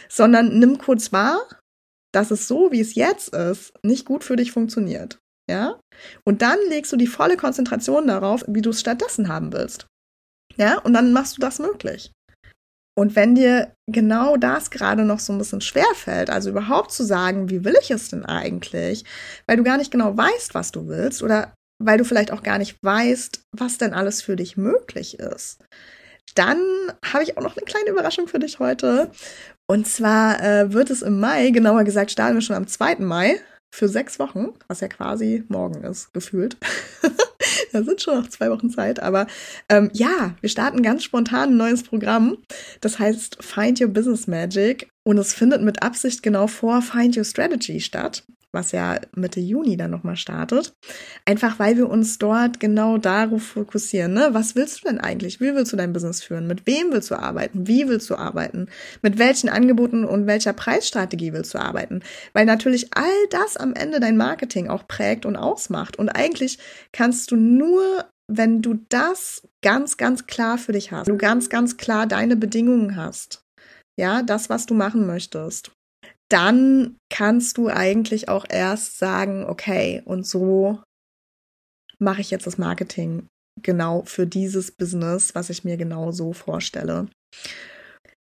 sondern 0.09 0.61
nimm 0.61 0.79
kurz 0.79 1.13
wahr, 1.13 1.41
dass 2.13 2.31
es 2.31 2.49
so, 2.49 2.73
wie 2.73 2.81
es 2.81 2.95
jetzt 2.95 3.35
ist, 3.35 3.73
nicht 3.83 4.05
gut 4.05 4.25
für 4.25 4.37
dich 4.37 4.53
funktioniert. 4.53 5.19
Ja, 5.51 5.81
und 6.25 6.43
dann 6.43 6.59
legst 6.69 6.93
du 6.93 6.97
die 6.97 7.07
volle 7.07 7.37
Konzentration 7.37 8.07
darauf, 8.07 8.45
wie 8.47 8.61
du 8.61 8.71
es 8.71 8.81
stattdessen 8.81 9.29
haben 9.29 9.53
willst. 9.53 9.87
Ja, 10.57 10.79
und 10.81 10.93
dann 10.93 11.13
machst 11.13 11.37
du 11.37 11.41
das 11.41 11.59
möglich. 11.59 12.13
Und 12.99 13.15
wenn 13.15 13.37
dir 13.37 13.73
genau 13.87 14.37
das 14.37 14.71
gerade 14.71 15.05
noch 15.05 15.21
so 15.21 15.33
ein 15.33 15.39
bisschen 15.39 15.61
schwer 15.61 15.87
fällt, 15.95 16.31
also 16.31 16.51
überhaupt 16.51 16.91
zu 16.91 17.05
sagen, 17.05 17.49
wie 17.49 17.65
will 17.65 17.77
ich 17.81 17.93
es 17.93 18.11
denn 18.11 18.25
eigentlich, 18.25 19.05
weil 19.47 19.57
du 19.57 19.63
gar 19.63 19.79
nicht 19.79 19.93
genau 19.93 20.17
weißt, 20.17 20.53
was 20.55 20.73
du 20.73 20.89
willst 20.89 21.23
oder 21.23 21.55
weil 21.81 21.99
du 21.99 22.05
vielleicht 22.05 22.33
auch 22.33 22.43
gar 22.43 22.59
nicht 22.59 22.77
weißt, 22.83 23.43
was 23.57 23.79
denn 23.79 23.95
alles 23.95 24.21
für 24.21 24.35
dich 24.35 24.57
möglich 24.57 25.21
ist, 25.21 25.63
dann 26.39 26.63
habe 27.05 27.25
ich 27.25 27.37
auch 27.37 27.43
noch 27.43 27.57
eine 27.57 27.65
kleine 27.67 27.91
Überraschung 27.91 28.29
für 28.29 28.39
dich 28.39 28.61
heute. 28.61 29.11
Und 29.67 29.87
zwar 29.87 30.43
äh, 30.43 30.73
wird 30.73 30.89
es 30.91 31.03
im 31.03 31.19
Mai, 31.19 31.51
genauer 31.51 31.85
gesagt 31.85 32.11
starten 32.11 32.37
wir 32.37 32.43
schon 32.43 32.57
am 32.57 32.67
2. 32.67 32.97
Mai 33.01 33.41
für 33.71 33.89
sechs 33.89 34.19
Wochen, 34.19 34.55
was 34.69 34.81
ja 34.81 34.89
quasi 34.89 35.45
morgen 35.49 35.83
ist, 35.85 36.13
gefühlt. 36.15 36.57
da 37.73 37.83
sind 37.83 38.01
schon 38.01 38.21
noch 38.21 38.29
zwei 38.29 38.51
Wochen 38.51 38.71
Zeit, 38.71 39.01
aber 39.01 39.27
ähm, 39.69 39.91
ja, 39.93 40.35
wir 40.41 40.49
starten 40.49 40.83
ganz 40.83 41.05
spontan 41.05 41.51
ein 41.51 41.57
neues 41.57 41.83
Programm. 41.83 42.39
Das 42.81 42.99
heißt 42.99 43.43
Find 43.43 43.81
Your 43.81 43.89
Business 43.89 44.27
Magic 44.27 44.89
und 45.05 45.19
es 45.19 45.35
findet 45.35 45.63
mit 45.63 45.83
Absicht 45.83 46.23
genau 46.23 46.47
vor 46.47 46.81
Find 46.81 47.17
Your 47.17 47.25
Strategy 47.25 47.81
statt 47.81 48.25
was 48.53 48.73
ja 48.73 48.99
Mitte 49.15 49.41
Juni 49.41 49.77
dann 49.77 49.91
nochmal 49.91 50.17
startet. 50.17 50.73
Einfach 51.25 51.59
weil 51.59 51.77
wir 51.77 51.89
uns 51.89 52.19
dort 52.19 52.61
genau 52.61 52.99
darauf 52.99 53.43
fokussieren. 53.43 54.15
Ne? 54.15 54.29
Was 54.33 54.55
willst 54.55 54.81
du 54.83 54.89
denn 54.89 54.99
eigentlich? 55.01 55.41
Wie 55.41 55.55
willst 55.55 55.73
du 55.73 55.77
dein 55.77 55.93
Business 55.93 56.23
führen? 56.23 56.47
Mit 56.47 56.67
wem 56.67 56.93
willst 56.93 57.11
du 57.11 57.17
arbeiten? 57.17 57.67
Wie 57.67 57.89
willst 57.89 58.09
du 58.11 58.17
arbeiten? 58.17 58.69
Mit 59.03 59.19
welchen 59.19 59.49
Angeboten 59.49 60.05
und 60.05 60.27
welcher 60.27 60.55
Preisstrategie 60.55 61.33
willst 61.33 61.55
du 61.55 61.59
arbeiten? 61.59 62.01
Weil 62.33 62.47
natürlich 62.47 62.89
all 62.95 63.27
das 63.31 63.57
am 63.57 63.75
Ende 63.75 64.01
dein 64.01 64.17
Marketing 64.17 64.69
auch 64.69 64.89
prägt 64.89 65.27
und 65.27 65.37
ausmacht. 65.37 65.99
Und 65.99 66.09
eigentlich 66.09 66.59
kannst 66.93 67.31
du 67.31 67.37
nur 67.37 68.07
wenn 68.31 68.61
du 68.61 68.75
das 68.91 69.49
ganz, 69.63 69.97
ganz 69.97 70.27
klar 70.27 70.59
für 70.59 70.73
dich 70.73 70.93
hast, 70.93 71.09
du 71.09 71.17
ganz, 71.17 71.49
ganz 71.49 71.79
klar 71.79 72.07
deine 72.07 72.37
Bedingungen 72.37 72.95
hast, 72.95 73.43
ja, 73.99 74.23
das, 74.23 74.51
was 74.51 74.67
du 74.67 74.75
machen 74.75 75.07
möchtest, 75.07 75.73
dann 76.29 76.97
kannst 77.11 77.57
du 77.59 77.69
eigentlich 77.69 78.29
auch 78.29 78.45
erst 78.49 78.99
sagen, 78.99 79.45
okay, 79.45 80.03
und 80.05 80.27
so 80.27 80.81
mache 81.99 82.21
ich 82.21 82.31
jetzt 82.31 82.47
das 82.47 82.59
Marketing 82.59 83.27
genau 83.63 84.03
für 84.05 84.27
dieses 84.27 84.71
Business, 84.71 85.35
was 85.35 85.51
ich 85.51 85.65
mir 85.65 85.77
genau 85.77 86.13
so 86.13 86.33
vorstelle. 86.33 87.09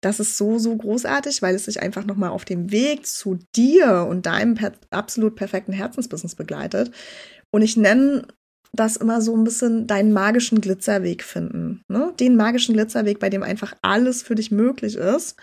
Das 0.01 0.21
ist 0.21 0.37
so, 0.37 0.59
so 0.59 0.77
großartig, 0.77 1.43
weil 1.43 1.57
es 1.57 1.65
sich 1.65 1.83
einfach 1.83 2.05
nochmal 2.05 2.31
auf 2.31 2.45
dem 2.45 2.71
Weg 2.71 3.05
zu 3.05 3.39
dir 3.57 4.07
und 4.09 4.27
deinem 4.27 4.55
per 4.55 4.73
absolut 4.91 5.35
perfekten 5.35 5.73
Herzensbusiness 5.73 6.37
begleitet. 6.37 6.93
Und 7.51 7.63
ich 7.63 7.77
nenne 7.77 8.27
das 8.73 8.97
immer 8.97 9.21
so 9.21 9.37
ein 9.37 9.45
bisschen 9.45 9.87
deinen 9.87 10.13
magischen 10.13 10.61
Glitzerweg 10.61 11.25
finden. 11.25 11.83
Ne? 11.89 12.15
Den 12.21 12.37
magischen 12.37 12.75
Glitzerweg, 12.75 13.19
bei 13.19 13.29
dem 13.29 13.43
einfach 13.43 13.75
alles 13.83 14.23
für 14.23 14.37
dich 14.37 14.53
möglich 14.53 14.95
ist 14.95 15.37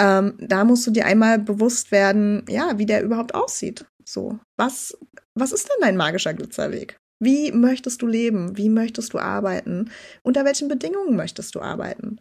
ähm, 0.00 0.34
da 0.38 0.64
musst 0.64 0.86
du 0.86 0.90
dir 0.90 1.04
einmal 1.06 1.38
bewusst 1.38 1.92
werden, 1.92 2.44
ja, 2.48 2.78
wie 2.78 2.86
der 2.86 3.02
überhaupt 3.02 3.34
aussieht. 3.34 3.86
So, 4.04 4.38
was, 4.58 4.96
was 5.34 5.52
ist 5.52 5.68
denn 5.68 5.76
dein 5.80 5.96
magischer 5.96 6.34
Glitzerweg? 6.34 6.98
Wie 7.22 7.52
möchtest 7.52 8.02
du 8.02 8.06
leben? 8.06 8.56
Wie 8.56 8.68
möchtest 8.68 9.14
du 9.14 9.18
arbeiten? 9.18 9.90
Unter 10.22 10.44
welchen 10.44 10.68
Bedingungen 10.68 11.16
möchtest 11.16 11.54
du 11.54 11.60
arbeiten? 11.60 12.18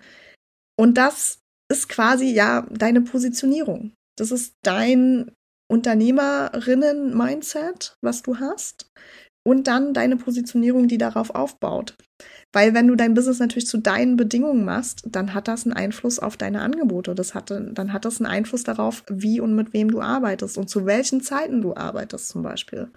Und 0.79 0.97
das 0.97 1.39
ist 1.71 1.89
quasi 1.89 2.31
ja 2.31 2.65
deine 2.69 3.01
Positionierung. 3.01 3.93
Das 4.17 4.31
ist 4.31 4.53
dein 4.63 5.31
Unternehmerinnen-Mindset, 5.71 7.95
was 8.01 8.21
du 8.21 8.39
hast. 8.39 8.87
Und 9.45 9.67
dann 9.67 9.93
deine 9.93 10.15
Positionierung, 10.15 10.87
die 10.87 10.97
darauf 10.97 11.35
aufbaut. 11.35 11.95
Weil 12.53 12.75
wenn 12.75 12.87
du 12.87 12.95
dein 12.95 13.15
Business 13.15 13.39
natürlich 13.39 13.67
zu 13.67 13.79
deinen 13.79 14.15
Bedingungen 14.15 14.63
machst, 14.63 15.03
dann 15.07 15.33
hat 15.33 15.47
das 15.47 15.65
einen 15.65 15.73
Einfluss 15.73 16.19
auf 16.19 16.37
deine 16.37 16.61
Angebote. 16.61 17.15
Das 17.15 17.33
hat, 17.33 17.49
dann 17.49 17.91
hat 17.91 18.05
das 18.05 18.21
einen 18.21 18.31
Einfluss 18.31 18.63
darauf, 18.63 19.03
wie 19.09 19.39
und 19.39 19.55
mit 19.55 19.73
wem 19.73 19.89
du 19.89 20.01
arbeitest 20.01 20.57
und 20.59 20.69
zu 20.69 20.85
welchen 20.85 21.21
Zeiten 21.21 21.61
du 21.61 21.75
arbeitest 21.75 22.29
zum 22.29 22.43
Beispiel. 22.43 22.91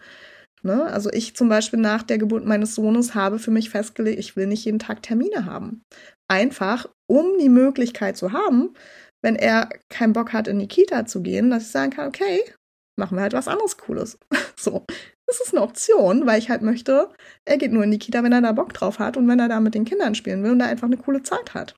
Ne? 0.63 0.85
Also 0.85 1.11
ich 1.11 1.35
zum 1.35 1.49
Beispiel 1.49 1.79
nach 1.79 2.03
der 2.03 2.19
Geburt 2.19 2.45
meines 2.45 2.75
Sohnes 2.75 3.15
habe 3.15 3.39
für 3.39 3.51
mich 3.51 3.71
festgelegt, 3.71 4.19
ich 4.19 4.37
will 4.37 4.47
nicht 4.47 4.65
jeden 4.65 4.79
Tag 4.79 5.03
Termine 5.03 5.47
haben. 5.47 5.83
Einfach, 6.29 6.89
um 7.09 7.39
die 7.39 7.49
Möglichkeit 7.49 8.17
zu 8.17 8.33
haben, 8.33 8.75
wenn 9.23 9.37
er 9.37 9.71
keinen 9.89 10.13
Bock 10.13 10.33
hat, 10.33 10.49
in 10.49 10.59
die 10.59 10.69
Kita 10.69 11.07
zu 11.07 11.23
gehen, 11.23 11.51
dass 11.51 11.65
ich 11.65 11.71
sagen 11.71 11.93
kann, 11.93 12.09
okay, 12.09 12.41
machen 12.99 13.17
wir 13.17 13.23
halt 13.23 13.33
was 13.33 13.49
anderes 13.49 13.79
Cooles. 13.79 14.19
so. 14.57 14.85
Das 15.27 15.41
ist 15.41 15.53
eine 15.53 15.63
Option, 15.63 16.25
weil 16.27 16.39
ich 16.39 16.51
halt 16.51 16.63
möchte, 16.63 17.11
er 17.45 17.59
geht 17.59 17.73
nur 17.73 17.83
in 17.83 17.91
die 17.91 17.99
Kita, 17.99 18.23
wenn 18.23 18.33
er 18.33 18.41
da 18.41 18.53
Bock 18.53 18.73
drauf 18.73 19.01
hat 19.01 19.17
und 19.17 19.27
wenn 19.29 19.41
er 19.41 19.49
da 19.49 19.59
mit 19.59 19.75
den 19.75 19.85
Kindern 19.85 20.15
spielen 20.15 20.43
will 20.45 20.53
und 20.53 20.61
da 20.61 20.67
einfach 20.67 20.87
eine 20.87 20.97
coole 20.97 21.23
Zeit 21.23 21.53
hat. 21.53 21.75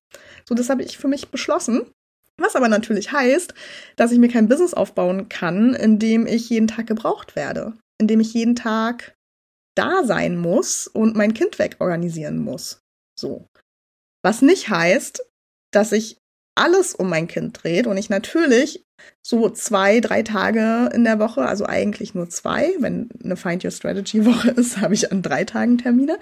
So, 0.46 0.54
das 0.54 0.68
habe 0.68 0.82
ich 0.82 0.98
für 0.98 1.08
mich 1.08 1.28
beschlossen. 1.30 1.90
Was 2.36 2.56
aber 2.56 2.68
natürlich 2.68 3.10
heißt, 3.10 3.54
dass 3.96 4.12
ich 4.12 4.18
mir 4.18 4.28
kein 4.28 4.48
Business 4.48 4.74
aufbauen 4.74 5.28
kann, 5.28 5.74
in 5.74 5.98
dem 5.98 6.26
ich 6.26 6.48
jeden 6.50 6.68
Tag 6.68 6.86
gebraucht 6.86 7.34
werde, 7.36 7.72
in 7.98 8.06
dem 8.06 8.20
ich 8.20 8.32
jeden 8.32 8.54
Tag 8.54 9.16
da 9.74 10.04
sein 10.04 10.36
muss 10.36 10.86
und 10.86 11.16
mein 11.16 11.34
Kind 11.34 11.58
wegorganisieren 11.58 12.38
muss. 12.38 12.80
So. 13.18 13.46
Was 14.22 14.42
nicht 14.42 14.68
heißt, 14.68 15.24
dass 15.72 15.92
ich 15.92 16.18
alles 16.58 16.94
um 16.94 17.08
mein 17.08 17.28
Kind 17.28 17.62
dreht 17.62 17.86
und 17.86 17.96
ich 17.96 18.10
natürlich 18.10 18.84
so 19.22 19.48
zwei, 19.50 20.00
drei 20.00 20.22
Tage 20.22 20.90
in 20.92 21.04
der 21.04 21.18
Woche, 21.18 21.42
also 21.42 21.64
eigentlich 21.66 22.14
nur 22.14 22.28
zwei, 22.28 22.72
wenn 22.80 23.08
eine 23.22 23.36
Find 23.36 23.64
Your 23.64 23.70
Strategy 23.70 24.24
Woche 24.26 24.50
ist, 24.50 24.80
habe 24.80 24.94
ich 24.94 25.12
an 25.12 25.22
drei 25.22 25.44
Tagen 25.44 25.78
Termine. 25.78 26.18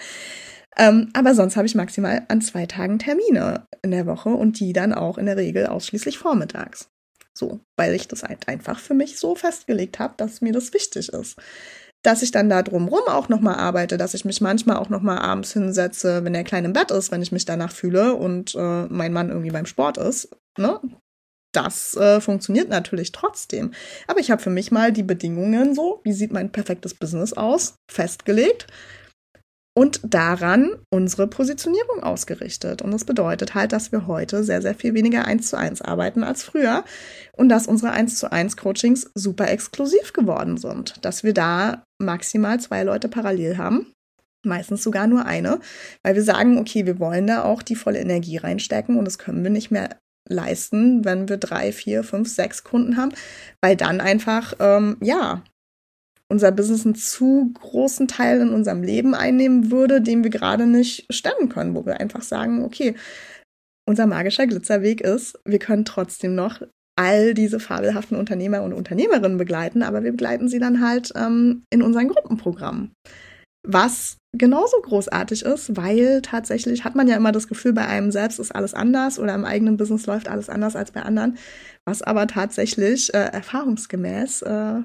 Ähm, 0.77 1.11
aber 1.15 1.35
sonst 1.35 1.57
habe 1.57 1.67
ich 1.67 1.75
maximal 1.75 2.27
an 2.29 2.43
zwei 2.43 2.67
Tagen 2.67 2.99
Termine 2.99 3.67
in 3.83 3.91
der 3.91 4.07
Woche 4.07 4.29
und 4.29 4.61
die 4.61 4.73
dann 4.73 4.93
auch 4.93 5.17
in 5.17 5.27
der 5.27 5.39
Regel 5.39 5.67
ausschließlich 5.67 6.19
vormittags. 6.19 6.91
So, 7.33 7.61
weil 7.77 7.95
ich 7.95 8.09
das 8.09 8.23
halt 8.23 8.49
einfach 8.49 8.79
für 8.79 8.95
mich 8.95 9.19
so 9.19 9.35
festgelegt 9.35 9.99
habe, 9.99 10.15
dass 10.17 10.41
mir 10.41 10.53
das 10.53 10.73
wichtig 10.73 11.11
ist. 11.11 11.37
Dass 12.07 12.23
ich 12.23 12.31
dann 12.31 12.49
da 12.49 12.63
drumrum 12.63 13.03
auch 13.09 13.29
nochmal 13.29 13.57
arbeite, 13.57 13.97
dass 13.97 14.15
ich 14.15 14.25
mich 14.25 14.41
manchmal 14.41 14.77
auch 14.77 14.91
nochmal 14.91 15.19
abends 15.19 15.53
hinsetze, 15.53 16.25
wenn 16.25 16.35
der 16.35 16.45
klein 16.45 16.65
im 16.65 16.73
Bett 16.73 16.93
ist, 16.93 17.11
wenn 17.11 17.21
ich 17.21 17.33
mich 17.33 17.45
danach 17.45 17.73
fühle 17.73 18.15
und 18.15 18.55
äh, 18.55 18.87
mein 18.87 19.13
Mann 19.13 19.31
irgendwie 19.31 19.51
beim 19.51 19.67
Sport 19.67 19.99
ist. 19.99 20.29
Ne? 20.57 20.79
das 21.53 21.97
äh, 21.97 22.21
funktioniert 22.21 22.69
natürlich 22.69 23.13
trotzdem. 23.13 23.73
Aber 24.07 24.21
ich 24.21 24.31
habe 24.31 24.43
für 24.43 24.51
mich 24.51 24.71
mal 24.71 24.93
die 24.93 25.03
Bedingungen 25.03 25.75
so, 25.75 26.01
wie 26.05 26.13
sieht 26.13 26.31
mein 26.31 26.53
perfektes 26.53 26.93
Business 26.93 27.33
aus, 27.33 27.77
festgelegt 27.91 28.67
und 29.75 30.01
daran 30.03 30.79
unsere 30.91 31.27
Positionierung 31.27 32.03
ausgerichtet. 32.03 32.83
Und 32.83 32.93
das 32.93 33.05
bedeutet 33.05 33.55
halt, 33.55 33.73
dass 33.73 33.93
wir 33.93 34.07
heute 34.07 34.45
sehr, 34.45 34.63
sehr 34.63 34.75
viel 34.75 34.95
weniger 34.95 35.25
eins 35.25 35.49
zu 35.49 35.57
eins 35.57 35.83
arbeiten 35.83 36.25
als 36.25 36.43
früher 36.43 36.85
und 37.33 37.49
dass 37.49 37.67
unsere 37.67 37.93
eins 37.93 38.19
zu 38.19 38.33
eins 38.33 38.57
Coachings 38.57 39.11
super 39.15 39.49
exklusiv 39.49 40.13
geworden 40.13 40.57
sind, 40.57 41.05
dass 41.05 41.25
wir 41.25 41.35
da 41.35 41.85
maximal 41.99 42.61
zwei 42.61 42.83
Leute 42.83 43.09
parallel 43.09 43.59
haben. 43.59 43.93
Meistens 44.45 44.83
sogar 44.83 45.07
nur 45.07 45.25
eine, 45.25 45.59
weil 46.05 46.15
wir 46.15 46.23
sagen, 46.23 46.59
okay, 46.59 46.87
wir 46.87 47.01
wollen 47.01 47.27
da 47.27 47.43
auch 47.43 47.63
die 47.63 47.75
volle 47.75 47.99
Energie 47.99 48.37
reinstecken 48.37 48.97
und 48.97 49.05
das 49.05 49.19
können 49.19 49.43
wir 49.43 49.51
nicht 49.51 49.71
mehr 49.71 49.99
leisten, 50.29 51.05
wenn 51.05 51.29
wir 51.29 51.37
drei, 51.37 51.73
vier, 51.73 52.05
fünf, 52.05 52.29
sechs 52.29 52.65
Kunden 52.65 52.97
haben, 52.97 53.13
weil 53.61 53.77
dann 53.77 54.01
einfach, 54.01 54.55
ähm, 54.61 54.97
ja, 55.01 55.43
unser 56.29 56.51
Business 56.51 56.85
einen 56.85 56.97
zu 56.97 57.53
großen 57.55 58.09
Teil 58.09 58.41
in 58.41 58.51
unserem 58.51 58.83
Leben 58.83 59.15
einnehmen 59.15 59.71
würde, 59.71 60.01
den 60.01 60.25
wir 60.25 60.31
gerade 60.31 60.67
nicht 60.67 61.13
stemmen 61.13 61.49
können, 61.49 61.75
wo 61.75 61.87
wir 61.87 62.01
einfach 62.01 62.23
sagen, 62.23 62.65
okay, 62.65 62.95
unser 63.89 64.07
magischer 64.07 64.47
Glitzerweg 64.47 65.01
ist, 65.01 65.39
wir 65.45 65.61
können 65.61 65.85
trotzdem 65.85 66.35
noch 66.35 66.61
all 66.97 67.35
diese 67.35 67.61
fabelhaften 67.61 68.17
Unternehmer 68.17 68.63
und 68.63 68.73
Unternehmerinnen 68.73 69.39
begleiten, 69.39 69.83
aber 69.83 70.03
wir 70.03 70.13
begleiten 70.13 70.49
sie 70.49 70.59
dann 70.59 70.87
halt 70.87 71.13
ähm, 71.15 71.63
in 71.71 71.83
unseren 71.83 72.09
Gruppenprogrammen 72.09 72.93
was 73.67 74.19
genauso 74.33 74.81
großartig 74.81 75.43
ist, 75.43 75.77
weil 75.77 76.23
tatsächlich 76.23 76.85
hat 76.85 76.95
man 76.95 77.09
ja 77.09 77.17
immer 77.17 77.33
das 77.33 77.49
Gefühl, 77.49 77.73
bei 77.73 77.87
einem 77.87 78.11
selbst 78.11 78.39
ist 78.39 78.55
alles 78.55 78.75
anders 78.75 79.19
oder 79.19 79.35
im 79.35 79.45
eigenen 79.45 79.77
Business 79.77 80.07
läuft 80.07 80.29
alles 80.29 80.49
anders 80.49 80.77
als 80.77 80.93
bei 80.93 81.03
anderen, 81.03 81.37
was 81.85 82.03
aber 82.03 82.27
tatsächlich 82.27 83.13
äh, 83.13 83.19
erfahrungsgemäß 83.19 84.43
äh, 84.43 84.83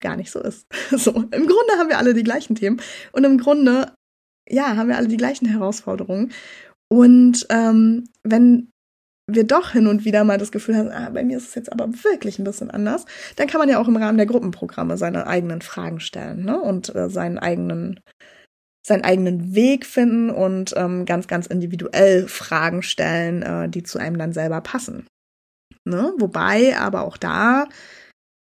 gar 0.00 0.16
nicht 0.16 0.30
so 0.30 0.40
ist. 0.40 0.66
so, 0.90 1.12
im 1.12 1.46
Grunde 1.46 1.78
haben 1.78 1.88
wir 1.88 1.98
alle 1.98 2.14
die 2.14 2.22
gleichen 2.22 2.54
Themen 2.54 2.80
und 3.12 3.24
im 3.24 3.38
Grunde, 3.38 3.92
ja, 4.48 4.76
haben 4.76 4.88
wir 4.88 4.96
alle 4.96 5.08
die 5.08 5.16
gleichen 5.16 5.46
Herausforderungen. 5.46 6.32
Und 6.88 7.46
ähm, 7.50 8.04
wenn 8.22 8.70
wir 9.26 9.44
doch 9.44 9.70
hin 9.70 9.86
und 9.86 10.04
wieder 10.04 10.24
mal 10.24 10.38
das 10.38 10.52
Gefühl 10.52 10.76
haben, 10.76 10.90
ah, 10.90 11.10
bei 11.10 11.24
mir 11.24 11.38
ist 11.38 11.48
es 11.48 11.54
jetzt 11.54 11.72
aber 11.72 11.88
wirklich 12.04 12.38
ein 12.38 12.44
bisschen 12.44 12.70
anders, 12.70 13.06
dann 13.36 13.48
kann 13.48 13.58
man 13.58 13.68
ja 13.68 13.78
auch 13.78 13.88
im 13.88 13.96
Rahmen 13.96 14.18
der 14.18 14.26
Gruppenprogramme 14.26 14.96
seine 14.96 15.26
eigenen 15.26 15.62
Fragen 15.62 16.00
stellen 16.00 16.44
ne? 16.44 16.60
und 16.60 16.94
äh, 16.94 17.08
seinen 17.08 17.38
eigenen 17.38 18.00
seinen 18.86 19.02
eigenen 19.02 19.54
Weg 19.54 19.86
finden 19.86 20.28
und 20.28 20.74
ähm, 20.76 21.06
ganz, 21.06 21.26
ganz 21.26 21.46
individuell 21.46 22.28
Fragen 22.28 22.82
stellen, 22.82 23.40
äh, 23.40 23.66
die 23.66 23.82
zu 23.82 23.98
einem 23.98 24.18
dann 24.18 24.34
selber 24.34 24.60
passen. 24.60 25.06
Ne? 25.86 26.12
Wobei 26.18 26.76
aber 26.76 27.02
auch 27.04 27.16
da 27.16 27.66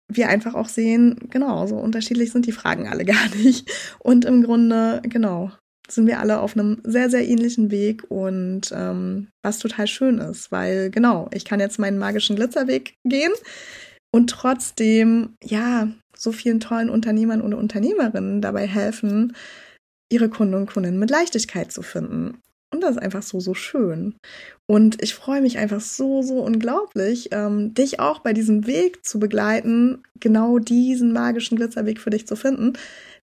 wir 0.09 0.29
einfach 0.29 0.53
auch 0.53 0.67
sehen, 0.67 1.17
genau, 1.29 1.65
so 1.67 1.75
unterschiedlich 1.75 2.31
sind 2.31 2.45
die 2.45 2.51
Fragen 2.51 2.88
alle 2.88 3.05
gar 3.05 3.29
nicht. 3.36 3.69
Und 3.99 4.25
im 4.25 4.43
Grunde, 4.43 5.01
genau, 5.03 5.51
sind 5.95 6.08
wir 6.08 6.19
alle 6.19 6.39
auf 6.39 6.56
einem 6.56 6.82
sehr, 6.84 7.10
sehr 7.10 7.27
ähnlichen 7.27 7.71
Weg 7.71 8.03
und 8.10 8.71
ähm, 8.73 9.27
was 9.43 9.60
total 9.60 9.88
schön 9.88 10.19
ist, 10.19 10.51
weil 10.51 10.89
genau, 10.89 11.29
ich 11.34 11.45
kann 11.45 11.60
jetzt 11.60 11.79
meinen 11.79 11.97
magischen 11.97 12.36
Glitzerweg 12.36 12.95
gehen 13.03 13.32
und 14.13 14.29
trotzdem, 14.29 15.36
ja, 15.43 15.89
so 16.15 16.32
vielen 16.32 16.60
tollen 16.60 16.89
Unternehmern 16.89 17.41
und 17.41 17.53
Unternehmerinnen 17.53 18.41
dabei 18.41 18.67
helfen, 18.67 19.36
ihre 20.12 20.29
Kunden 20.29 20.53
und 20.53 20.71
Kundinnen 20.71 20.99
mit 20.99 21.10
Leichtigkeit 21.10 21.71
zu 21.71 21.82
finden. 21.82 22.39
Und 22.73 22.82
das 22.82 22.91
ist 22.91 23.01
einfach 23.01 23.21
so, 23.21 23.39
so 23.39 23.53
schön. 23.53 24.15
Und 24.67 25.01
ich 25.03 25.13
freue 25.13 25.41
mich 25.41 25.60
einfach 25.60 25.82
so, 25.82 26.23
so 26.23 26.39
unglaublich, 26.39 27.29
ähm, 27.32 27.73
dich 27.73 27.99
auch 27.99 28.19
bei 28.19 28.34
diesem 28.34 28.65
Weg 28.65 29.06
zu 29.06 29.19
begleiten, 29.19 30.03
genau 30.19 30.58
diesen 30.58 31.13
magischen 31.13 31.58
Glitzerweg 31.58 31.99
für 31.99 32.10
dich 32.10 32.25
zu 32.25 32.36
finden, 32.36 32.73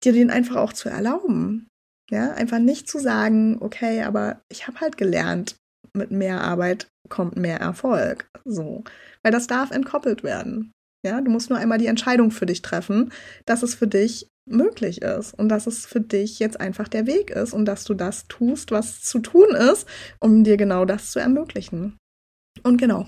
dir 0.04 0.12
den 0.12 0.30
einfach 0.30 0.58
auch 0.58 0.74
zu 0.74 0.90
erlauben. 0.90 1.68
Ja, 2.10 2.32
einfach 2.32 2.60
nicht 2.60 2.90
zu 2.90 3.00
sagen, 3.00 3.58
okay, 3.60 4.04
aber 4.04 4.42
ich 4.50 4.68
habe 4.68 4.80
halt 4.80 4.98
gelernt, 4.98 5.58
mit 5.94 6.12
mehr 6.12 6.42
Arbeit 6.42 6.88
kommt 7.10 7.36
mehr 7.36 7.60
Erfolg. 7.60 8.30
So. 8.46 8.84
Weil 9.24 9.32
das 9.32 9.48
darf 9.48 9.72
entkoppelt 9.72 10.24
werden. 10.24 10.72
Ja, 11.06 11.22
du 11.22 11.30
musst 11.30 11.50
nur 11.50 11.60
einmal 11.60 11.78
die 11.78 11.88
Entscheidung 11.88 12.32
für 12.32 12.46
dich 12.46 12.62
treffen, 12.62 13.12
dass 13.46 13.64
es 13.64 13.76
für 13.76 13.88
dich 13.88 14.30
möglich 14.46 15.02
ist 15.02 15.34
und 15.34 15.50
dass 15.50 15.68
es 15.68 15.86
für 15.86 16.02
dich 16.02 16.40
jetzt 16.40 16.60
einfach 16.60 16.88
der 16.88 17.06
Weg 17.06 17.30
ist 17.32 17.54
und 17.54 17.66
dass 17.66 17.84
du 17.84 17.94
das 17.94 18.28
tust, 18.28 18.72
was 18.72 19.02
zu 19.02 19.20
tun 19.20 19.50
ist, 19.56 19.88
um 20.20 20.44
dir 20.44 20.58
genau 20.58 20.86
das 20.86 21.12
zu 21.12 21.20
ermöglichen. 21.20 21.98
Und 22.64 22.78
genau, 22.78 23.08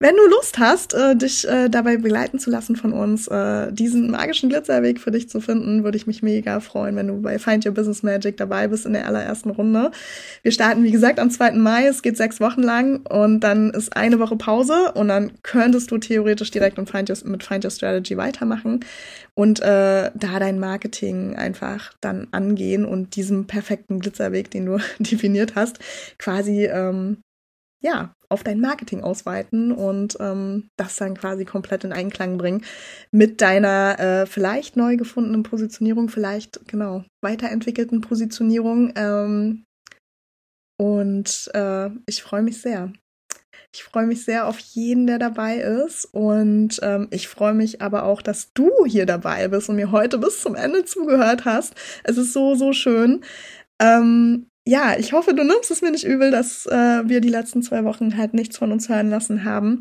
wenn 0.00 0.14
du 0.14 0.28
Lust 0.28 0.60
hast, 0.60 0.94
äh, 0.94 1.16
dich 1.16 1.48
äh, 1.48 1.68
dabei 1.68 1.96
begleiten 1.96 2.38
zu 2.38 2.50
lassen 2.50 2.76
von 2.76 2.92
uns, 2.92 3.26
äh, 3.26 3.72
diesen 3.72 4.12
magischen 4.12 4.48
Glitzerweg 4.48 5.00
für 5.00 5.10
dich 5.10 5.28
zu 5.28 5.40
finden, 5.40 5.82
würde 5.82 5.96
ich 5.96 6.06
mich 6.06 6.22
mega 6.22 6.60
freuen, 6.60 6.94
wenn 6.94 7.08
du 7.08 7.20
bei 7.20 7.40
Find 7.40 7.66
Your 7.66 7.72
Business 7.72 8.04
Magic 8.04 8.36
dabei 8.36 8.68
bist 8.68 8.86
in 8.86 8.92
der 8.92 9.06
allerersten 9.06 9.50
Runde. 9.50 9.90
Wir 10.42 10.52
starten, 10.52 10.84
wie 10.84 10.92
gesagt, 10.92 11.18
am 11.18 11.30
2. 11.30 11.52
Mai. 11.52 11.86
Es 11.86 12.02
geht 12.02 12.16
sechs 12.16 12.40
Wochen 12.40 12.62
lang 12.62 13.04
und 13.08 13.40
dann 13.40 13.70
ist 13.70 13.96
eine 13.96 14.20
Woche 14.20 14.36
Pause 14.36 14.92
und 14.94 15.08
dann 15.08 15.32
könntest 15.42 15.90
du 15.90 15.98
theoretisch 15.98 16.52
direkt 16.52 16.78
mit 16.78 16.88
Find 16.88 17.10
Your, 17.10 17.16
mit 17.24 17.42
Find 17.42 17.64
Your 17.64 17.72
Strategy 17.72 18.16
weitermachen 18.16 18.84
und 19.34 19.58
äh, 19.58 20.12
da 20.14 20.38
dein 20.38 20.60
Marketing 20.60 21.34
einfach 21.34 21.92
dann 22.00 22.28
angehen 22.30 22.84
und 22.84 23.16
diesem 23.16 23.48
perfekten 23.48 23.98
Glitzerweg, 23.98 24.48
den 24.52 24.66
du 24.66 24.78
definiert 25.00 25.56
hast, 25.56 25.80
quasi 26.18 26.66
ähm, 26.66 27.18
ja, 27.80 28.14
auf 28.30 28.44
dein 28.44 28.60
Marketing 28.60 29.02
ausweiten 29.02 29.72
und 29.72 30.16
ähm, 30.20 30.68
das 30.76 30.96
dann 30.96 31.16
quasi 31.16 31.44
komplett 31.44 31.84
in 31.84 31.92
Einklang 31.92 32.38
bringen 32.38 32.64
mit 33.10 33.40
deiner 33.40 33.98
äh, 33.98 34.26
vielleicht 34.26 34.76
neu 34.76 34.96
gefundenen 34.96 35.42
Positionierung, 35.42 36.08
vielleicht 36.08 36.66
genau 36.68 37.04
weiterentwickelten 37.22 38.00
Positionierung. 38.00 38.92
Ähm, 38.96 39.64
und 40.80 41.50
äh, 41.54 41.90
ich 42.06 42.22
freue 42.22 42.42
mich 42.42 42.60
sehr. 42.60 42.92
Ich 43.74 43.84
freue 43.84 44.06
mich 44.06 44.24
sehr 44.24 44.46
auf 44.46 44.58
jeden, 44.58 45.06
der 45.06 45.18
dabei 45.18 45.58
ist. 45.58 46.06
Und 46.06 46.80
ähm, 46.82 47.08
ich 47.10 47.28
freue 47.28 47.54
mich 47.54 47.82
aber 47.82 48.04
auch, 48.04 48.22
dass 48.22 48.52
du 48.54 48.70
hier 48.86 49.06
dabei 49.06 49.48
bist 49.48 49.68
und 49.68 49.76
mir 49.76 49.90
heute 49.90 50.18
bis 50.18 50.40
zum 50.40 50.54
Ende 50.54 50.84
zugehört 50.84 51.44
hast. 51.44 51.74
Es 52.04 52.16
ist 52.16 52.32
so, 52.32 52.54
so 52.54 52.72
schön. 52.72 53.22
Ähm, 53.80 54.47
ja, 54.68 54.98
ich 54.98 55.14
hoffe, 55.14 55.32
du 55.32 55.44
nimmst 55.44 55.70
es 55.70 55.80
mir 55.80 55.90
nicht 55.90 56.04
übel, 56.04 56.30
dass 56.30 56.66
äh, 56.66 57.00
wir 57.08 57.22
die 57.22 57.30
letzten 57.30 57.62
zwei 57.62 57.84
Wochen 57.84 58.18
halt 58.18 58.34
nichts 58.34 58.58
von 58.58 58.70
uns 58.70 58.90
hören 58.90 59.08
lassen 59.08 59.44
haben. 59.44 59.80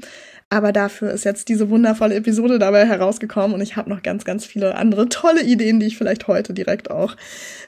Aber 0.49 0.71
dafür 0.71 1.11
ist 1.11 1.25
jetzt 1.25 1.49
diese 1.49 1.69
wundervolle 1.69 2.15
Episode 2.15 2.57
dabei 2.57 2.85
herausgekommen 2.85 3.53
und 3.53 3.59
ich 3.59 3.75
habe 3.75 3.89
noch 3.89 4.01
ganz, 4.01 4.23
ganz 4.23 4.45
viele 4.45 4.75
andere 4.75 5.09
tolle 5.09 5.43
Ideen, 5.43 5.81
die 5.81 5.87
ich 5.87 5.97
vielleicht 5.97 6.29
heute 6.29 6.53
direkt 6.53 6.89
auch 6.89 7.17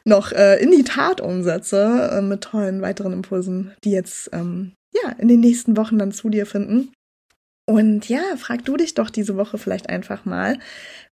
noch 0.05 0.32
äh, 0.32 0.63
in 0.63 0.71
die 0.71 0.86
Tat 0.86 1.19
umsetze, 1.19 2.10
äh, 2.13 2.21
mit 2.21 2.39
tollen 2.39 2.82
weiteren 2.82 3.12
Impulsen, 3.12 3.73
die 3.84 3.91
jetzt 3.91 4.29
ähm, 4.32 4.71
ja 4.93 5.12
in 5.17 5.27
den 5.27 5.41
nächsten 5.41 5.75
Wochen 5.75 5.97
dann 5.97 6.13
zu 6.13 6.29
dir 6.29 6.45
finden. 6.45 6.93
Und 7.65 8.08
ja, 8.08 8.21
frag 8.38 8.63
du 8.63 8.77
dich 8.77 8.93
doch 8.93 9.10
diese 9.10 9.36
Woche 9.36 9.58
vielleicht 9.58 9.89
einfach 9.89 10.23
mal, 10.23 10.58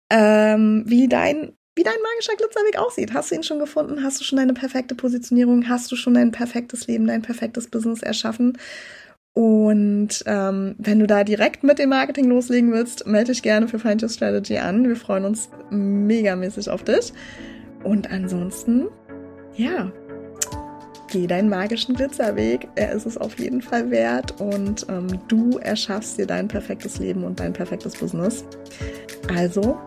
ähm, 0.08 0.84
wie 0.86 1.08
dein 1.08 1.55
wie 1.76 1.82
dein 1.82 1.94
magischer 2.02 2.36
Glitzerweg 2.36 2.78
aussieht. 2.78 3.12
Hast 3.12 3.30
du 3.30 3.34
ihn 3.34 3.42
schon 3.42 3.58
gefunden? 3.58 4.02
Hast 4.02 4.18
du 4.18 4.24
schon 4.24 4.38
deine 4.38 4.54
perfekte 4.54 4.94
Positionierung? 4.94 5.68
Hast 5.68 5.92
du 5.92 5.96
schon 5.96 6.14
dein 6.14 6.32
perfektes 6.32 6.86
Leben, 6.86 7.06
dein 7.06 7.22
perfektes 7.22 7.68
Business 7.68 8.02
erschaffen? 8.02 8.58
Und 9.34 10.24
ähm, 10.24 10.74
wenn 10.78 10.98
du 10.98 11.06
da 11.06 11.22
direkt 11.22 11.62
mit 11.62 11.78
dem 11.78 11.90
Marketing 11.90 12.24
loslegen 12.24 12.72
willst, 12.72 13.06
melde 13.06 13.32
dich 13.32 13.42
gerne 13.42 13.68
für 13.68 13.78
Find 13.78 14.02
Your 14.02 14.08
Strategy 14.08 14.56
an. 14.56 14.88
Wir 14.88 14.96
freuen 14.96 15.26
uns 15.26 15.50
megamäßig 15.70 16.70
auf 16.70 16.82
dich. 16.82 17.12
Und 17.84 18.10
ansonsten, 18.10 18.88
ja, 19.54 19.92
geh 21.08 21.26
deinen 21.26 21.50
magischen 21.50 21.94
Glitzerweg. 21.94 22.66
Er 22.76 22.92
ist 22.92 23.04
es 23.04 23.18
auf 23.18 23.38
jeden 23.38 23.60
Fall 23.60 23.90
wert 23.90 24.40
und 24.40 24.86
ähm, 24.88 25.08
du 25.28 25.58
erschaffst 25.58 26.16
dir 26.16 26.26
dein 26.26 26.48
perfektes 26.48 26.98
Leben 26.98 27.22
und 27.22 27.38
dein 27.38 27.52
perfektes 27.52 27.94
Business. 27.96 28.42
Also 29.28 29.78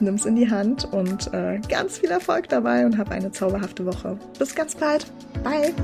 nimm's 0.00 0.24
in 0.26 0.36
die 0.36 0.50
Hand 0.50 0.90
und 0.92 1.32
äh, 1.32 1.60
ganz 1.68 1.98
viel 1.98 2.10
Erfolg 2.10 2.48
dabei 2.48 2.86
und 2.86 2.98
hab 2.98 3.10
eine 3.10 3.32
zauberhafte 3.32 3.86
Woche. 3.86 4.18
Bis 4.38 4.54
ganz 4.54 4.74
bald. 4.74 5.06
Bye. 5.42 5.74